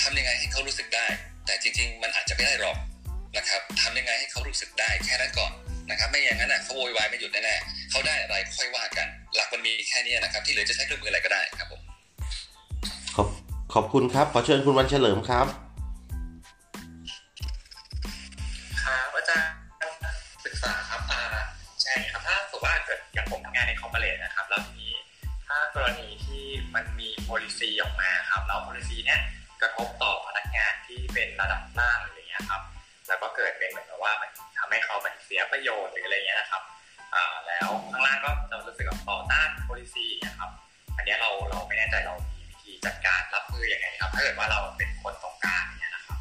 [0.01, 1.07] ทำยังไงให้เขารู้สึกได้
[1.45, 2.77] แต่จริง ๆ มันอาจจะไม่ได้หรอก
[3.37, 5.51] นะครับทำยังไงให้เขารู้สึกได้แค่นั้นก่อน
[5.89, 11.81] นะครับ ไม่อย่างนั้นน่ะเขาโวยวายไม่หยุดแน่ๆเขาได้อะไรค่อยว่ากัน หลักมันมีแค่นี้นะครับ ที่เหลือจะใช้เครื่องมืออะไรก็ได้ครับผม
[13.73, 15.47] ขอบคุณครับ ขอเชิญคุณวันเฉลิมครับ
[18.83, 19.53] ครับอาจารย์
[20.45, 21.21] ศึกษาครับอ่า
[21.81, 24.93] ใช่ครับถ้าสมมติว่าเกิดอย่างผมทำงานในคอมเพลตนะครับ แล้วทีนี้
[25.47, 26.43] ถ้ากรณีที่
[26.75, 29.19] มันมี policy ออกมาครับแล้ว policy เนี้ย
[29.61, 32.61] กระทบต่อพนักงานที่เป็นระดับล่างหรืออะไรเงี้ยครับ
[33.07, 36.61] แล้วก็เกิดเป็นเหมือนกับว่ามันทำให้เขาเหมือนเสียประโยชน์หรืออะไรเงี้ยนะครับ
[37.15, 40.49] อ่าแล้วข้างล่างก็จะรู้สึกต่อต้าน policy นะครับ
[40.97, 42.15] อันนี้เราเราไม่แน่ใจเรา
[42.85, 46.17] จัดการรับมือยังไงครับถ้าเกิดว่าเราเป็นคนตรงกลางเนี่ยนะครับ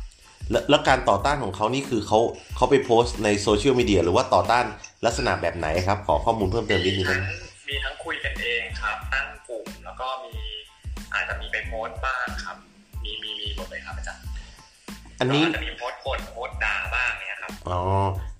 [0.51, 2.19] แล้วแล้วการต่อต้านของเขานี่คือเขา
[2.57, 4.65] เขาไปโพสต์ในโซเชียลมีเดียหรือว่าต่อต้าน
[5.05, 7.25] ลักษณะแบบไหนครับ ขอข้อมูลเพิ่มเติมนิดนึงมีได้ทั้ไหงม
[7.69, 10.35] มีทั้งคุยกันเองครับ ตั้งกลุ่มแล้วก็มี
[11.15, 12.57] อาจจะมีไปโพสต์บ้างครับ
[13.05, 14.23] มีมีมีหมดเลยครับอาจารย์
[15.21, 17.81] อันนี้ก็อาจจะมีโพสต์บ่นโพสต์ด่าบ้างเนี่ยครับอ๋อ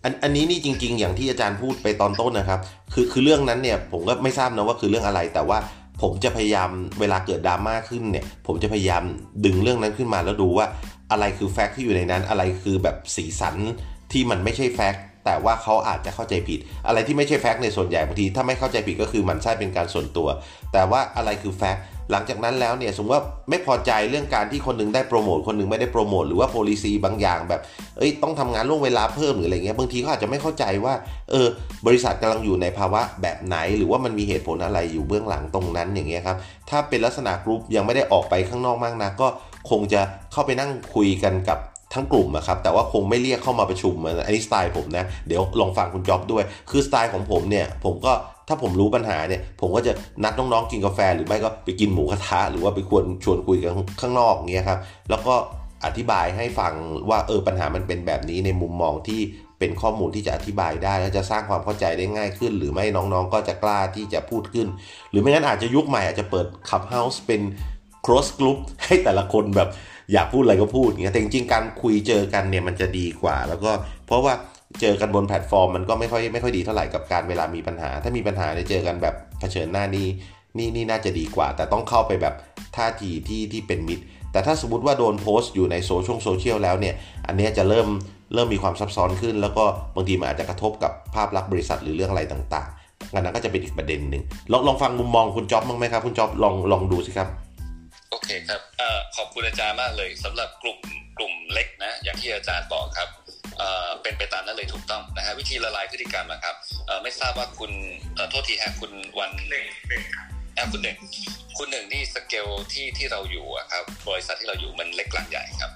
[0.05, 2.61] อันอันนี้นี่จริง ๆ อย่างที่อาจารย์พูดไปตอนต้นนะครับ
[2.95, 5.59] คือคือเรื่องนั้นเนี่ยผมก็ไม่ทราบนะว่าคือเรื่องอะไรแต่ว่า
[6.03, 9.03] ผมจะพยายามเวลาเกิดดราม่าขึ้นเนี่ย ผมจะพยายาม
[9.45, 10.67] ดึงเรื่องนั้นขึ้นมาแล้วดูว่า
[11.11, 13.57] อะไรคือแฟกต์ที่อยู่ในนั้น อะไรคือแบบสีสัน
[14.13, 20.29] ที่มันไม่ใช่แฟกต์ แต่ว่าเขาอาจจะเข้าใจผิด อะไรที่ไม่ใช่แฟกต์ในส่วนใหญ่บางทีถ้าไม่เข้าใจผิดก็คือมันไส้เป็นการส่วนตัว
[20.73, 27.61] แต่ว่าอะไรคือแฟกต์หลังจากนั้นแล้วเนี่ยสมมติว่าไม่พอใจเรื่องการที่คนหนึงได้โปรโมทคนหนึงไม่ได้โปรโมทหรือว่า policy บางอย่างแบบ
[27.99, 30.95] เอ้ยต้องทำงานล่วงเวลาเพิ่มหรืออะไรเงี้ยบางทีเขาอาจจะไม่เข้าใจว่า
[31.31, 31.47] เออ
[31.87, 36.37] บริษัทกำลังอยู่ในภาวะแบบไหน หรือว่ามันมีเหตุผลอะไรอยู่เบื้องหลังตรงนั้นอย่างเงี้ยครับ
[36.71, 39.29] ถ้าเป็นลักษณะกรุ๊ปยังไม่ได้ออกไปข้างนอกมากนะก็
[39.71, 40.01] คงจะ
[40.33, 41.59] เข้าไปนั่งคุยกันกับ
[41.95, 43.95] ทั้งกลุ่มอะครับแต่ว่าคงไม่เรียกเข้ามาประชุม
[44.27, 48.13] อันนี้สไตล์ผมนะ เดี๋ยวลองฟังคุณจ๊อบด้วย คือสไตล์ของผมเนี่ยผมก็
[48.49, 49.93] ถ้าผมรู้ปัญหาเนี่ยผมก็จะ
[50.25, 54.79] นัดน้องๆกินกาแฟ หรือไม่ก็ไปกินหมูกระทะหรือว่าไปควรชวนคุยกันข้างนอกเงี้ยครับ
[55.11, 55.35] แล้วก็
[55.85, 56.73] อธิบายให้ฟัง
[57.11, 59.21] ว่าเออปัญหามันเป็นแบบนี้ในมุมมองที่
[59.59, 64.67] เป็นข้อมูลที่จะอธิบายได้ แล้วจะสร้างความเข้าใจได้ง่ายขึ้น หรือไม่น้องๆ ก็จะกล้าที่จะพูดขึ้น
[65.11, 67.41] หรือไม่งั้นอาจจะยุคใหม่อาจจะเปิด Clubhouse เป็น
[68.07, 69.69] closed group ให้แต่ละคนแบบ
[70.13, 73.71] อยากพูดอะไรก็พูดอย่างเงี้ยแต่จริงๆการคุยเจอกันเนี่ยมันจะดีกว่า แล้วก็
[74.07, 74.35] เพราะว่า
[74.81, 80.09] เจอกันบนแพลตฟอร์มมันก็ไม่ค่อยไม่ค่อยดีเท่าไหร่กับการเวลามีปัญหา ถ้ามีปัญหาเนี่ยเจอกันแบบเผชิญหน้านี่
[80.59, 82.35] นี่นี่น่าจะดีกว่า แต่ต้องเข้าไปแบบ
[82.77, 86.95] ท่าทีที่ที่เป็นมิตร แต่ถ้าสมมติว่าโดนโพสต์อยู่ในโซเชียลโซเชียลแล้วเนี่ย
[87.27, 87.87] อันนี้จะเริ่ม
[88.35, 89.65] เริ่มมีความซับซ้อนขึ้น แล้วก็
[89.97, 97.29] บางทีมันอาจจะกระทบกับภาพลักษณ์บริษัทหรือเรื่องอะไรต่างๆอันนั้นก็จะเป็นอีกประเด็นหนึ่งลองลองฟังมุมมองคุณจ๊อบบ้างไหมครับคุณจ๊อบลองลองดูสิครับ
[98.13, 100.79] โอเคครับเอ่อขอบคุณอาจารย์มากเลยสำหรับกลุ่ม
[101.19, 103.09] กลุ่มเล็กนะ อย่างที่อาจารย์บอกครับ
[103.59, 106.55] เอ่อเป็นไปตามนั้นเลยถูกต้องนะฮะวิธีละลายพฤติกรรมนะครับ
[106.87, 107.73] เอ่อไม่ทราบว่าคุณ
[108.15, 110.97] เอ่อโทษทีฮะคุณวันหนึ่งหนึ่งครับอ่าคุณหนึ่ง
[111.59, 115.71] คุณหนึ่งนี่สเกลที่ที่เราอยู่อะครับบริษัทที่เราอยู่มันเล็กกลางใหญ่ครับ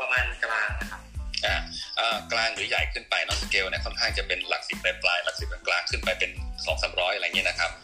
[0.00, 1.00] ประมาณกลางนะครับ
[1.46, 1.56] อ่า
[1.98, 6.30] อ่ากลางหรือใหญ่ขึ้นไปนอสเกลเนี่ยค่อนข้างจะเป็นหลักสิบปลายปลายหลักสิบกลางขึ้นไปเป็น
[6.64, 7.83] สองสามร้อยอะไรเงี้ยนะครับเอ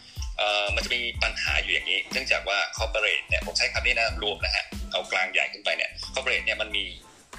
[0.75, 6.83] มันจะมีปัญหาอยู่อย่างนี้ เนื่องจากว่า corporate เนี่ยผมใช้คำนี้นะรวมนะฮะเอากลางใหญ่ขึ้นไปเนี่ย corporate เนี่ยมันมี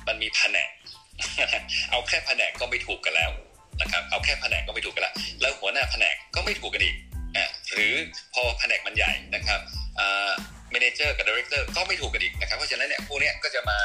[0.08, 0.70] มันมีแผนก
[1.90, 3.30] เอาแค่แผนกก็ไม่ถูกกันแล้ว
[3.80, 6.96] นะครับเอาแค่แผนกก็ไม่ถูกกันแล้วแล้วหัวหน้าแผนกก็ไม่ถูกกันอีก
[7.36, 7.94] อ่หรือ
[8.34, 9.60] พอแผนกมันใหญ่นะครับ
[10.70, 13.78] manager กับ director ก็ไม่ถูกกันอีกนะครับเพราะฉะนั้นเนี่ยพวกนี้ก็จะมา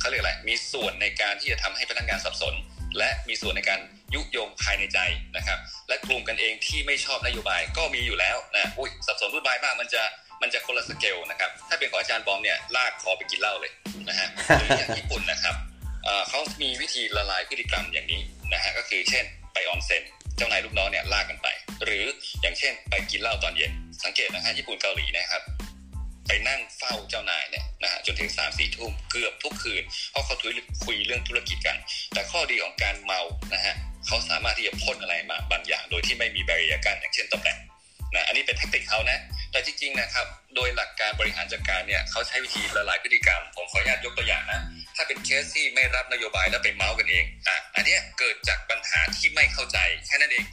[0.00, 2.54] เขาเรียกอะไรมีส่วนในการที่จะทำให้พนักงานสับสน
[2.98, 3.80] และมีส่วนในการ
[4.14, 4.98] ยุยงภายในใจ
[5.36, 10.02] นะครับ และกลุ่มกันเองที่ไม่ชอบนโยบายก็มีอยู่แล้วนะอุ้ยสับสนรุ่นบายมากมันจะ
[10.42, 13.72] มันจะคนละสเกลนะครับ ถ้าเป็นของอาจารย์บอมเนี่ยลากคอไปกินเหล้าเลย
[14.08, 14.28] นะฮะ
[14.58, 15.54] หรืออย่างญี่ปุ่นนะครับ
[16.28, 18.20] เขามีวิธีละลายพฤติกรรมอย่างนี้
[18.52, 19.24] นะฮะก็คือเช่น
[19.54, 20.02] ไปออนเซ็น
[20.36, 21.48] เจ้านายลูกน้องเนี่ยลากกันไป
[21.84, 22.04] หรือ
[22.42, 23.72] อย่างเช่นไปกินเหล้าตอนเย็น
[24.04, 25.42] สังเกตนะฮะญี่ปุ่นเกาหลีนะครับ
[26.26, 30.52] ไปนั่งเฝ้าเจ้านายเนี่ยนะฮะจนถึงสามสี่ทุ่มเกือบทุกคืน เพราะเขาคุย
[30.84, 31.76] คุยเรื่องธุรกิจกัน
[32.14, 33.20] แต่ข้อดีของการเมา
[33.54, 33.74] นะฮะ
[34.06, 37.58] เขาสามารถที่จะพ่นอะไรมาบางอย่าง โดยที่ไม่มี barrier กันอย่างเช่นตำแหน่ง
[38.14, 39.18] นะอันนี้เป็น tactic เขานะ
[39.52, 44.60] แต่จริงๆนะครับโดยหลักการบริหารจัดการเนี่ยเขาใช้วิธีละลายพฤติกรรม ผมขออนุญาตยกตัวอย่างนะ
[44.96, 50.44] ถ้าเป็นเคสที่ไม่รับนโยบายแล้วไปเมาส์กันเองอะอันนี้เกิดจากปัญหาที่ไม่เข้าใจแค่นั้นเอง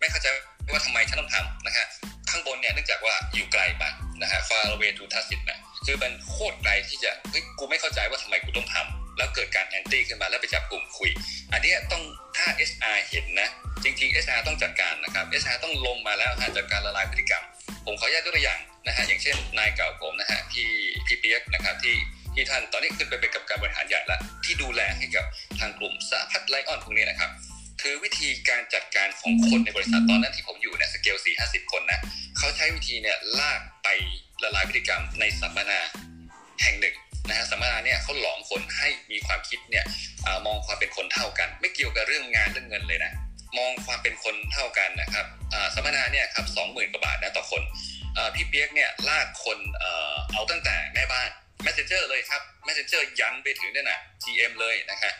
[0.00, 0.26] ไม่เข้าใจ
[0.72, 1.86] ว่าทำไมฉันต้องทำนะฮะ
[2.30, 11.10] ข้างบนเนี่ยเนื่องจากว่าอยู่ไกลมาก นะฮะ far away to touch it นะคือมันโคตรไกลที่จะเฮ้ยกูไม่เข้าใจว่าทำไมกูต้องทำแล้วเกิดการแอนตี้ขึ้นมาแล้วไปจับกลุ่มคุย
[11.52, 12.02] อันนี้ต้อง
[12.36, 13.48] ถ้า HR เห็นนะ
[13.84, 17.44] จริงๆ HR ต้องจัดการนะครับ HR ต้องลงมาแล้วหาจัดการละลายพฤติกรรม
[17.86, 20.68] ผมขออนุญาตตัวอย่างนะฮะอย่างเช่นนายเก่าผมนะฮะพี่
[21.06, 21.96] พี่เปียกนะครับที่
[22.34, 25.24] ที่ท่านตอนนี้ขึ้นไปเป็นกับการบริหารใหญ่ละที่ดูแลให้กับ
[25.58, 27.30] ทางกลุ่มสาพัฒไลออนพวกนี้นะครับ
[27.82, 32.00] คือวิธีการจัดการของคนในบริษัทตอนนั้นที่ผมอยู่เนี่ยสเกลสี่ห้าสิบคนนะ
[32.38, 33.88] เขาใช้วิธีเนี่ยลากไป
[34.42, 35.80] ละลายพฤติกรรมในสัมมนา
[36.62, 36.96] แห่งหนึ่ง
[37.28, 39.84] นะฮะสัมมนาเนี่ยเขาหลอมคนให้มีความคิดเนี่ย
[40.26, 43.12] อมองความเป็นคนเท่ากัน ไม่เกี่ยวกับเรื่องงานเรื่องเงินเลยนะ
[43.58, 45.26] มองความเป็นคนเท่ากันนะครับ
[45.74, 47.62] สัมมนาเนี่ยครับสองหมื่นกว่าบาทนะต่อคน
[48.34, 49.58] พี่เปียกเนี่ยลากคน
[50.32, 51.30] เอาตั้งแต่แม่บ้าน
[51.64, 55.12] messenger เลยครับ messenger ยันไปถึงเนี่ยนะ GM เลยนะครับ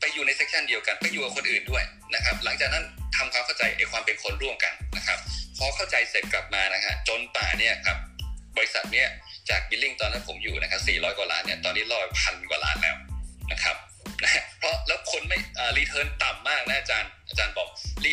[0.00, 1.84] ไปอยู่ในเซสชันเดียวกัน ไปอยู่กับคนอื่นด้วย
[2.14, 2.84] นะครับ หลังจากนั้น
[3.16, 5.18] ทำความเข้าใจไอ้ความเป็นคนร่วมกันนะครับ
[5.58, 7.98] พอเข้าใจเสร็จกลับมานะฮะจนป่าเนี่ยครับ
[8.56, 9.08] บริษัทเนี่ย
[9.50, 12.96] จากบิลลิ่งตอนนั้นผมอยู่นะครับ400 กว่าล้านเนี่ยตอนนี้ร้อยพันกว่าล้านแล้ว
[13.52, 13.76] นะครับ
[14.22, 15.38] นะเพราะแล้วคนไม่
[15.78, 17.68] รีเทิร์นต่ำมากนะอาจารย์อาจารย์บอก
[18.04, 18.12] รี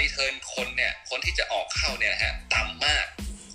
[0.00, 3.06] รีเทิร์นคนเนี่ยคนที่จะออกเข้าเนี่ยฮะต่ำมาก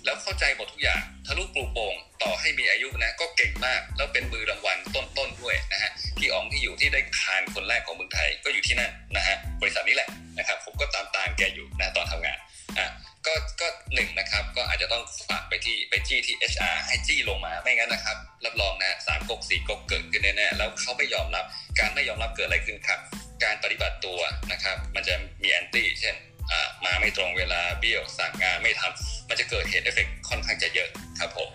[0.04, 12.38] แล้วเข้าใจหมดทุกอย่างทะลุปลูกโป่งต่อให้มีอายุนะก็เก่งมาก แล้วเป็นมือรางวัลต้นๆด้วยนะฮะพี่อ๋องที่อยู่ที่ได้คานคนแรกของเมืองไทยก็อยู่ที่นั่นนะฮะบริษัทนี้แหละนะครับ ผมก็ตามตามแกอยู่นะตอนทำงาน
[12.78, 12.86] อะ
[13.26, 21.44] ก็ก็หนึ่งนะครับก็อาจจะต้องฝากไปที่ไปจี้ที่ HR ให้จี้ลงมาไม่งั้นนะครับ รับรองนะสามก๊กสี่ก๊กเกิดขึ้นแน่ๆแล้วเขาไม่ยอมรับ
[21.78, 23.00] การไม่ยอมรับเกิดอะไรขึ้นครับ
[23.44, 24.18] การปฏิบัติตัว
[24.52, 26.16] นะครับ มันจะมีแอนตี้เช่น
[26.84, 30.88] มาไม่ตรงเวลาเบี้ยวสั่งงานไม่ทำมันจะเกิดเหตุเอฟเฟกค่อนข้างจะเยอะ
[31.20, 31.48] ครับผม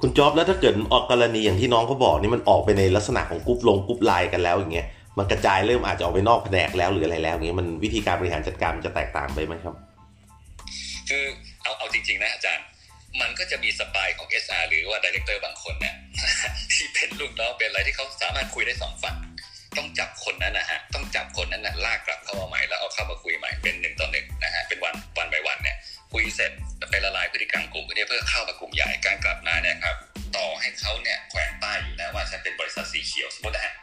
[0.00, 4.86] คุณจ๊อบแล้วถ้าเกิดออกกรณีอย่างที่น้องเขาบอกนี่มันออกไปในลักษณะของกรุ๊ปลงกรุ๊ปไลน์กันแล้วอย่างเงี้ย
[5.18, 9.74] มันกระจายเริ่มอาจจะออกไปนอกแผนกแล้วหรืออะไรแล้วอย่างเงี้ยมันวิธีการบริหารจัดการมันจะแตกต่างไปไหมครับ
[11.08, 11.24] คือ
[11.62, 12.66] เอาเอาจริง ๆ นะอาจารย์
[13.20, 15.94] มันก็จะมีสปายของ SR หรือว่าดีเลกเตอร์บางคนเนี่ย
[16.72, 19.16] ที่เป็นลูกน้องเป็นอะไรที่เขาสามารถคุยได้สองฝั่ง
[19.78, 25.76] ต้องจับคนนั้นนะฮะต้องจับคนนั้นนะลากกลับเข้ามาใหม่แล้วเอาเข้ามาคุยใหม่เป็นหนึ่งต่อหนึ่งนะฮะเป็น one one by one เนี่ย
[26.12, 26.52] คุยเสร็จ
[26.90, 29.96] ไปละลายพฤติกรรมกลุ่มเพื่อเข้ามากลุ่มใหญ่การกลับมาเนี่ยครับ
[30.36, 33.74] ต่อให้เขาเนี่ยแขวนป้ายอยู่แล้วว่าฉันเป็นบริษัทสีเขียวสมมตินะฮะ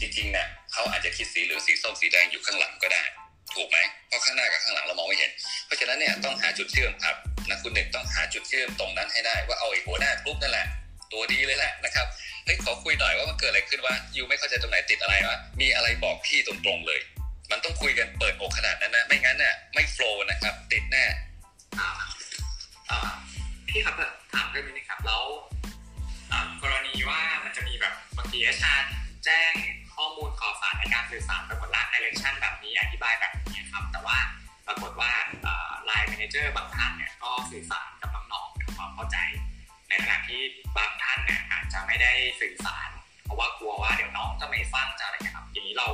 [0.00, 3.02] จริงๆเนี่ยเขาอาจจะคิดสีเหลืองสีส้มสีแดงอยู่ข้างหลังก็ได้
[3.54, 5.30] ถูกไหมเพราะข้างหน้ากับข้างหลังเรามองไม่เห็น
[5.66, 7.16] เพราะฉะนั้นเนี่ยต้องหาจุดเชื่อมครับ
[7.48, 10.66] นะคุณหนึ่งต้องหาจุดเชื่อมตรงนั้นให้ได้ว่าเอาไอ้หัวหน้ากลุ่มนั่นแหละ
[11.12, 12.06] ตัวดีเลยแหละนะครับ
[12.44, 17.00] เฮ้ยขอคุยหน่อยว่ามันเกิดอะไรขึ้นวะยูไม่เข้าใจตรงไหนติดอะไรวะมีอะไรบอกพี่ตรงๆเลย
[17.50, 21.04] มันต้องคุยกันเปิดอกขนาดนั้นนะไม่งั้นเนี่ยไม่ flow นะครับ ติดแน่
[23.68, 23.94] พี่ครับ
[24.32, 25.24] ถามเรื่องนี้ครับแล้ว
[26.62, 28.74] กรณีว่ามันจะมีแบบบางที HR
[29.24, 29.52] แจ้ง
[29.94, 34.18] ข้อมูลข่าวสารในการสื่อสารปรากฏละ direction แบบนี้อธิบายแบบนี้ครับ แต่ว่า
[34.66, 35.10] ปรากฏว่า
[35.84, 39.18] line manager บางท่านเนี่ยก็สื่อสารกับน้องๆทำความเข้าใจ
[39.92, 40.40] ในขณะที่
[40.76, 42.88] บางท่านเนี่ยอาจจะไม่ได้สื่อสาร
[43.24, 45.88] เพราะว่ากลัวว่าเดี๋ยวน้องจะไม่ฟังจะอะไรครับทีนี้เรา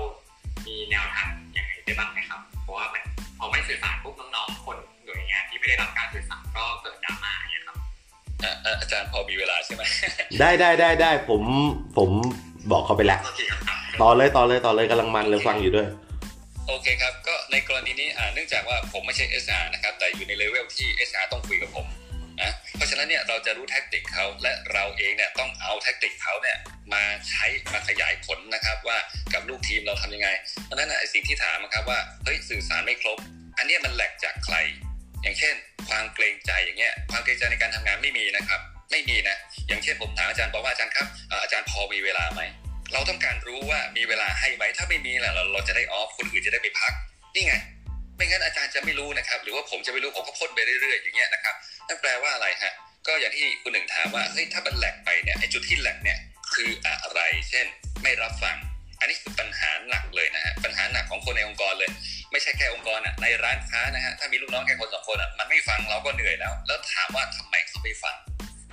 [0.66, 3.03] มีแนวทางอย่างไรได้บ้างไหมครับ เพราะว่ามัน
[3.38, 7.76] พอไม่สื่อสารปุ๊บน้องๆคนหน่วยงานที่ไม่ได้รับการสื่อสารก็เกิดดราม่าเนี่ยครับ
[8.80, 9.82] อาจารย์พอมีเวลาใช่ไหม
[10.40, 11.42] ได้ได้ได้ได้ผม
[11.96, 12.11] ผม
[12.72, 13.20] บอกเขาไปแล้ว
[14.01, 15.88] ต่อเลยต่อเลยต่อเลยกำลังมันเลยฟังอยู่ด้วย
[16.68, 22.07] โอเคครับ ก็ในกรณีนี้เนื่องจากว่าผมไม่ใช่ SR นะครับ แต่อยู่ในเลเวลที่ SR ต้องคุยกับผมนะ
[22.79, 26.57] เพราะฉะนั้นเนี่ยเราจะรู้แท็กติกเขาและเราเองเนี่ยต้องเอาแท็กติกเขาเนี่ย
[26.95, 28.99] มาใช้มาขยายผลนะครับว่า
[29.35, 30.29] กับลูกทีมเราทำยังไง
[30.64, 33.18] เพราะนั้นไอ้สิ่งที่ถามนะครับว่าเฮ้ยสื่อสารไม่ครบ
[33.59, 34.57] อันนี้มันแหลกจากใคร
[35.22, 35.55] อย่างเช่น
[35.89, 38.61] ความเกรงใจอย่างเงี้ยความเกรงใจในการทำงานไม่มีนะครับ
[38.91, 39.37] ไม่มีนะ
[39.68, 41.07] อย่างเช่นผมถามอาจารย์บอกว่าอาจารย์ครับ
[41.43, 42.43] อาจารย์พอมีเวลาไหม
[42.93, 46.93] เราต้องการรู้ว่ามีเวลาให้ไหมถ้าไม่มีแหละเราเราจะได้ออฟคนอื่นจะได้ไปพัก
[47.35, 47.55] นี่ไง
[48.16, 51.55] ไม่งั้นอาจารย์จะไม่รู้นะครับ หรือว่าผมจะไม่รู้ผมก็พ่นไปเรื่อยๆอย่างเงี้ยนะครับ
[51.89, 52.72] นั่นแปลว่าอะไรฮะ
[53.07, 56.18] ก็อย่างที่คุณหนึ่งถามว่าเฮ้ยถ้ามันแหลกไปเนี่ยไอ้จุดที่แหลกเนี่ย
[56.55, 57.20] คืออะไร
[57.51, 57.66] เช่น
[58.03, 58.57] ไม่รับฟัง
[59.01, 61.91] อันนี้คือปัญหาหนักเลยนะฮะปัญหาหนักของคนในองค์กรเลย
[62.32, 68.16] ไม่ใช่แค่องค์กรอะในร้านค้านะฮะถ้ามีลูกน้องแค่คนสองคนอะมันไม่ฟังเราก็เหนื่อยแล้ว แล้วถามว่าทำไมเขาไม่ฟัง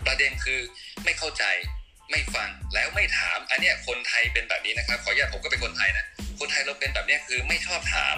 [0.05, 0.59] ประเด็นคือ
[1.03, 1.43] ไม่เข้าใจ
[2.11, 6.05] ไม่ฟังแล้วไม่ถาม อันเนี้ยคนไทยเป็นแบบนี้นะครับ ขออนุญาตผมก็เป็นคนไทยนะ
[6.39, 8.15] คนไทยเราเป็นแบบนี้คือไม่ชอบถาม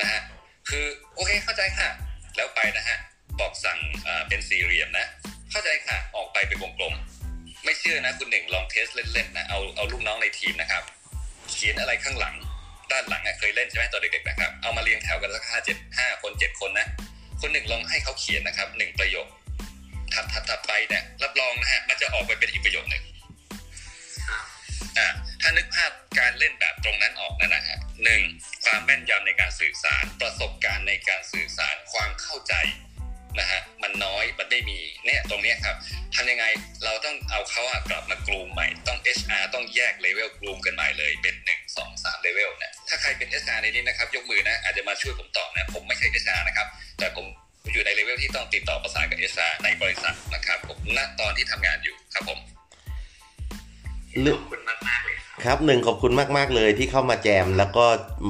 [0.00, 0.20] นะฮะ
[0.68, 1.88] คือโอเคเข้าใจค่ะ
[2.36, 2.96] แล้วไปนะฮะ
[3.40, 3.78] บอกสั่ง
[4.28, 5.06] เป็นสี่เหลี่ยมนะ
[5.50, 6.94] เข้าใจค่ะ ออกไปเป็นวงกลม
[7.64, 10.82] ไม่เชื่อนะคุณหนึ่งลองเทสเล่นๆนะ เอาเอาลูกน้องในทีมนะครับ
[11.50, 12.34] เขียนอะไรข้างหลัง
[12.90, 16.86] ด้านหลังเคยเล่นใช่ไหมตอนเด็กๆนะครับ เอามาเรียงแถวกันสักห้าเจ็ดห้าคนเจ็ดคนนะ
[17.40, 19.26] คนหนึ่งลองให้เขาเขียนนะครับหนึ่งประโยค
[20.12, 23.04] ถัดถัดถัดไปเนี่ยรับรองนะฮะมันจะออกไปเป็นอีกประโยคหนึ่ง
[24.98, 25.06] อ่า
[25.40, 28.22] ถ้านึกภาพการเล่นแบบตรงนั้นออกนั่นนะฮะหนึ่ง
[28.64, 32.54] ความแม่นยำในการสื่อสารประสบการณ์ในการสื่อสารความเข้าใจ
[33.40, 35.76] นะฮะมันน้อยมันไม่มีเนี่ยตรงนี้ครับ
[36.14, 36.44] ทำยังไง
[36.84, 46.66] เราต้องเอาเขาอะกลับมา groom ใหม่ต้อง HR ต้องแยก level groom กันใหม่เลยเป็นหนึ่งสองสามเลเวลนะถ้าใครเป็น HR ในนี้นะครับยกมือนะอาจจะมาช่วยผมตอบนะผมไม่ใช่ HR นะครับ
[46.98, 47.26] แต่ผม
[47.72, 52.38] อยู่ในเลเวลที่ต้องติดต่อประสานกับ HR ในบริษัทนะครับผมณตอนที่ทำงานอยู่ครับผม
[54.26, 57.84] ขอบคุณมากมากเลย ครับหนึ่งขอบคุณมากๆเลยที่เข้ามาแจม แล้วก็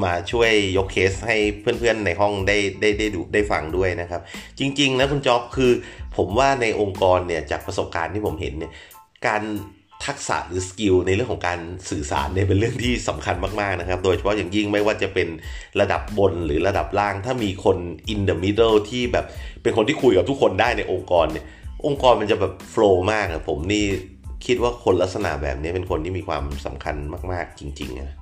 [0.04, 4.20] มาช่วยยกเคสให้เพื่อนๆในห้องได้ได้ได้ดูได้ฟังด้วยนะครับ
[4.58, 5.72] จริง ๆ นะคุณจ๊อบคือ
[6.16, 8.72] ผมว่าในองค์กรเนี่ยจากประสบการณ์ที่ผมเห็นเนี่ย
[9.26, 9.42] การ
[10.06, 15.28] ทักษะหรือ skill ในเรื่องของการสื่อสารเนี่ยเป็นเรื่องที่สำคัญมากๆนะครับ โดยเฉพาะอย่างยิ่งไม่ว่าจะเป็น
[15.80, 17.76] ระดับบนหรือระดับล่าง ถ้ามีคน
[18.12, 19.26] in the middle ที่แบบ
[19.62, 21.44] เป็นคนที่คุยกับทุกคนได้ในองค์กรเนี่ย
[21.86, 23.84] องค์กรมันจะแบบโฟล์มากอะผมนี่
[24.46, 26.96] คิดว่าคนลักษณะแบบนี้เป็นคนที่มีความสำคัญ
[27.32, 28.16] มาก ๆ จริงๆนะ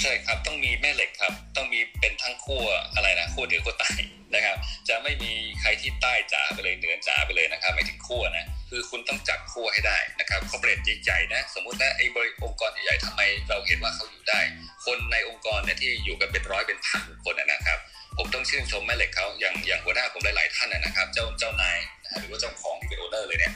[0.00, 2.64] ใช่ครับต้องมีแม่เหล็กครับ ต้องมีเป็นทั้งขั้ว
[2.94, 3.92] อะไรนะขั้วเหนือขั้วใต้
[4.34, 4.56] นะครับ
[4.88, 14.40] จะไม่มีใครที่ใต้จ๋าไปเลยเหนือจ๋าไปเลยนะครับไม่ถึงขั้วนะคือคุณต้องจับขั้วให้ได้นะครับคอร์เปรสใหญ่ๆนะสมมุตินะไอ้บริองค์กรใหญ่ๆทำไมเราเห็นว่าเขาอยู่ได้
[14.86, 17.78] คนในองค์กรเนี่ยที่อยู่กันเป็นร้อยเป็นพันคนนะครับ
[18.16, 21.78] ผมต้องชื่นชมแม่เหล็กเขาอย่างอย่างหัวหน้าผมหลายๆท่านนะครับ เจ้าเจ้านาย
[22.18, 23.52] หรือว่าเจ้าของที่เป็นโอเนอร์เลยเนี่ย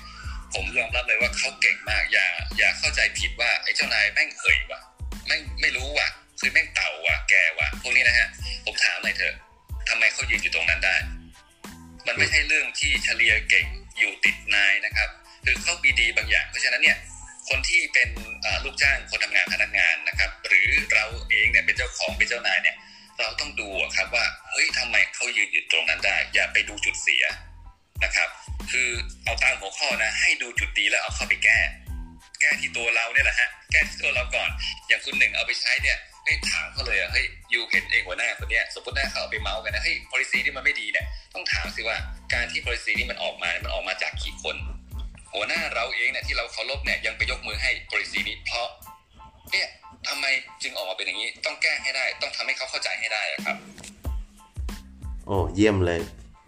[0.54, 2.26] ผมยอมรับเลยว่าเขาเก่งมาก อย่า
[2.58, 4.80] อย่าเข้าใจผิดว่าไอ้เจ้านายแม่งเหยว่ะ
[5.26, 6.08] ไม่ไม่รู้ว่ะ
[6.40, 8.28] คือแม่งเต่าว่ะแกว่ะพวกนี้นะฮะ
[8.64, 9.34] ผมถามหน่อยเถอะ
[9.88, 10.96] ทำไมเขายืนอยู่ตรงนั้นได้
[12.06, 13.66] มันไม่ใช่เรื่องที่เฉลียเก่ง
[13.98, 15.08] อยู่ติดนายนะครับ
[15.44, 16.96] คือเขามีดีบางอย่าง เพราะฉะนั้นเนี่ย
[17.48, 18.08] คนที่เป็น
[18.64, 22.76] ลูกจ้างคนทำงานพนักงานนะครับ หรือเราเองเนี่ยเป็นเจ้าของเป็นเจ้านายเนี่ย
[23.18, 27.24] เราต้องดูครับว่าเฮ้ยทำไมเขายืนอยู่ตรงนั้นได้ อย่าไปดูจุดเสีย
[28.04, 28.28] นะครับ
[28.70, 28.88] คือ
[29.24, 31.58] เอาตามหัวข้อนะ ให้ดูจุดดีแล้วเอาเข้าไปแก้
[32.40, 34.50] แก้ที่ตัวเราเนี่ยแหละฮะแก้ที่ตัวเราก่อน
[34.88, 41.96] อย่างคุณหนึ่งเอาไปใช้เนี่ยให้ถามเขาเลยอะเฮ้ยยูเห็นเองหัวหน้าคนเนี้ยสมมติหน้าเขาเอาไปเมาส์กันนะเฮ้ย policy ที่มันไม่ดีเนี่ยต้องถามสิว่า
[42.34, 44.56] การที่ policy นี้มันออกมามันออกมาจากกี่คน
[45.34, 48.68] หัวหน้าเราเองเนี่ยที่เราเคารพเนี่ยยังไปยกมือให้ policy นี้เพราะ
[49.52, 49.68] เนี่ย
[50.08, 50.26] ทำไม
[50.62, 53.56] จึงออกมาเป็นอย่างนี้ ต้องแก้ให้ได้ ต้องทำให้เขาเข้าใจให้ได้ครับ
[55.26, 56.00] โอ้เยี่ยมเลย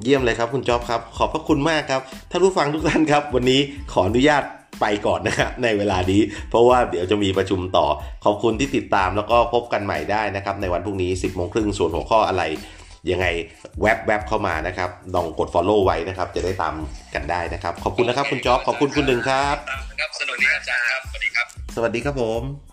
[0.02, 3.60] เยี่ยมเลยครับคุณจ๊อบครับ ขอบพระคุณมากครับท่านผู้ฟังทุกท่านครับ วันนี้
[3.92, 4.42] ขออนุญาต
[4.80, 6.20] ไปก่อนนะครับในเวลานี้
[6.50, 7.86] เพราะว่าเดี๋ยวจะมีประชุมต่อ
[8.24, 12.42] ขอบคุณที่ติดตามแล้วก็พบกันใหม่ได้นะครับ ในวันพรุ่งนี้ 10บโมงครึ่งส่วนหัวข้ออะไร
[13.10, 13.26] ยังไง
[13.80, 16.74] แวบแวบเข้ามานะครับลองกด Follow ไว้นะครับ จะได้ตาม
[17.14, 19.56] กันได้นะครับ ขอบคุณนะครับคุณจ๊อบขอบคุณคุณหนึ่งครับ
[20.00, 22.69] ครับสวัสดีอาจารย์ครับสวัสดีครับ สวัสดีครับผม